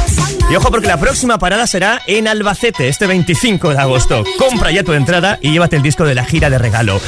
Y 0.48 0.54
ojo 0.54 0.70
porque 0.70 0.86
la 0.86 1.00
próxima 1.00 1.36
parada 1.36 1.66
será 1.66 2.00
en 2.06 2.28
Albacete 2.28 2.86
este 2.86 3.08
25 3.08 3.70
de 3.70 3.78
agosto. 3.80 4.22
Compra 4.38 4.70
ya 4.70 4.84
tu 4.84 4.92
entrada 4.92 5.40
y 5.42 5.50
llévate 5.50 5.74
el 5.74 5.82
disco 5.82 6.04
de 6.04 6.14
la 6.14 6.24
gira 6.24 6.48
de 6.48 6.58
regalo. 6.58 7.00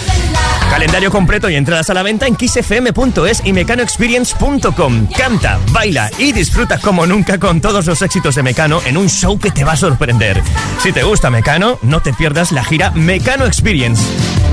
Calendario 0.69 1.13
completo 1.13 1.49
y 1.49 1.55
entradas 1.55 1.89
a 1.91 1.95
la 1.95 2.03
venta 2.03 2.27
en 2.27 2.35
kissfm.es 2.35 3.43
y 3.45 3.53
mecanoexperience.com. 3.53 5.07
Canta, 5.17 5.61
baila 5.71 6.11
y 6.19 6.33
disfruta 6.33 6.79
como 6.79 7.07
nunca 7.07 7.39
con 7.39 7.61
todos 7.61 7.87
los 7.87 8.03
éxitos 8.03 8.35
de 8.35 8.43
Mecano 8.43 8.83
en 8.85 8.97
un 8.97 9.09
show 9.09 9.39
que 9.39 9.53
te 9.53 9.63
va 9.63 9.73
a 9.73 9.77
sorprender. 9.77 10.43
Si 10.83 10.91
te 10.91 11.05
gusta 11.05 11.31
Mecano, 11.31 11.79
no 11.83 12.01
te 12.03 12.13
pierdas 12.13 12.51
la 12.51 12.65
gira 12.65 12.91
Mecano 12.91 13.47
Experience. 13.47 14.03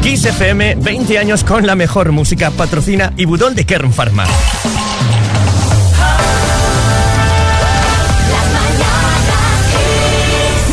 Kiss 0.08 0.24
FM, 0.24 0.76
20 0.76 1.20
años 1.20 1.43
con 1.43 1.67
la 1.67 1.76
mejor 1.76 2.13
música, 2.13 2.50
patrocina 2.52 3.12
y 3.17 3.26
budón 3.26 3.56
de 3.56 3.65
Kern 3.65 3.91
Pharma. 3.91 4.24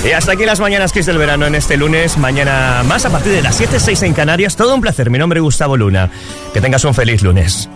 Y 0.05 0.12
hasta 0.12 0.31
aquí 0.31 0.44
las 0.44 0.61
mañanas 0.61 0.92
Kiss 0.92 1.07
del 1.07 1.18
verano 1.18 1.47
en 1.47 1.57
este 1.57 1.77
lunes. 1.77 2.16
Mañana 2.16 2.85
más 2.87 3.07
a 3.07 3.11
partir 3.11 3.33
de 3.33 3.42
las 3.42 3.57
7, 3.57 3.81
6 3.81 4.03
en 4.05 4.14
Canarias. 4.14 4.55
Todo 4.55 4.73
un 4.73 4.81
placer. 4.81 5.11
Mi 5.11 5.18
nombre 5.18 5.40
es 5.40 5.42
Gustavo 5.42 5.77
Luna. 5.77 6.11
Que 6.53 6.61
tengas 6.61 6.85
un 6.85 6.94
feliz 6.94 7.20
lunes. 7.23 7.68